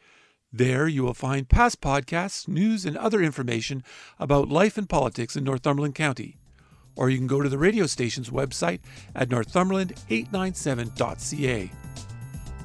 There 0.52 0.88
you 0.88 1.02
will 1.02 1.14
find 1.14 1.48
past 1.48 1.80
podcasts, 1.80 2.46
news, 2.46 2.84
and 2.84 2.98
other 2.98 3.22
information 3.22 3.82
about 4.18 4.50
life 4.50 4.76
and 4.76 4.86
politics 4.86 5.36
in 5.36 5.44
Northumberland 5.44 5.94
County 5.94 6.36
or 6.96 7.10
you 7.10 7.18
can 7.18 7.26
go 7.26 7.42
to 7.42 7.48
the 7.48 7.58
radio 7.58 7.86
station's 7.86 8.30
website 8.30 8.78
at 9.14 9.28
northumberland897.ca. 9.28 11.70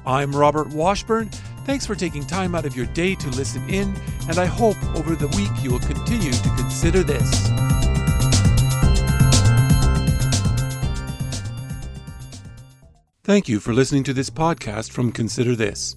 I'm 0.04 0.34
Robert 0.34 0.70
Washburn. 0.70 1.30
Thanks 1.64 1.86
for 1.86 1.94
taking 1.94 2.26
time 2.26 2.56
out 2.56 2.66
of 2.66 2.74
your 2.74 2.86
day 2.86 3.14
to 3.14 3.28
listen 3.30 3.62
in, 3.70 3.94
and 4.28 4.36
I 4.38 4.46
hope 4.46 4.82
over 4.96 5.14
the 5.14 5.28
week 5.28 5.50
you 5.62 5.70
will 5.70 5.78
continue 5.78 6.32
to 6.32 6.48
consider 6.56 7.04
this. 7.04 7.48
Thank 13.24 13.48
you 13.48 13.60
for 13.60 13.72
listening 13.72 14.02
to 14.04 14.12
this 14.12 14.28
podcast 14.28 14.90
from 14.90 15.12
Consider 15.12 15.54
This. 15.54 15.94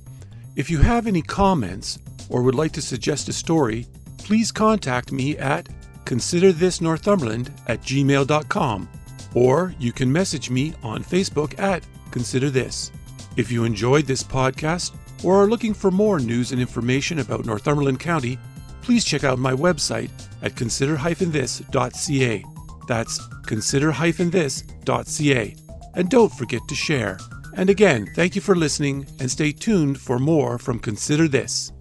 If 0.55 0.69
you 0.69 0.77
have 0.77 1.07
any 1.07 1.23
comments 1.23 1.97
or 2.29 2.43
would 2.43 2.53
like 2.53 2.73
to 2.73 2.81
suggest 2.81 3.27
a 3.27 3.33
story, 3.33 3.88
please 4.19 4.51
contact 4.51 5.11
me 5.11 5.36
at 5.38 5.67
considerthisnorthumberland 6.06 7.49
at 7.68 7.82
gmail.com 7.82 8.88
or 9.36 9.76
you 9.80 9.91
can 9.91 10.12
message 10.12 10.49
me 10.49 10.74
on 10.82 11.03
Facebook 11.03 11.60
at 11.60 11.86
Consider 12.10 12.49
This. 12.49 12.91
If 13.36 13.51
you 13.51 13.66
enjoyed 13.66 14.06
this 14.06 14.24
podcast 14.24 14.95
or 15.24 15.43
are 15.43 15.47
looking 15.47 15.74
for 15.74 15.91
more 15.91 16.20
news 16.20 16.51
and 16.51 16.62
information 16.62 17.20
about 17.20 17.45
Northumberland 17.45 17.99
County, 17.99 18.39
please 18.82 19.03
check 19.03 19.24
out 19.24 19.38
my 19.38 19.53
website 19.53 20.10
at 20.41 20.56
consider-this.ca. 20.56 22.45
That's 22.88 23.28
consider-this.ca. 23.45 25.56
And 25.95 26.10
don't 26.10 26.34
forget 26.34 26.62
to 26.68 26.76
share. 26.76 27.18
And 27.56 27.70
again, 27.70 28.08
thank 28.16 28.36
you 28.36 28.41
for 28.41 28.56
listening 28.56 29.06
and 29.20 29.32
stay 29.32 29.51
tuned 29.51 29.99
for 29.99 30.20
more 30.20 30.58
from 30.58 30.80
Consider 30.80 31.28
This. 31.28 31.72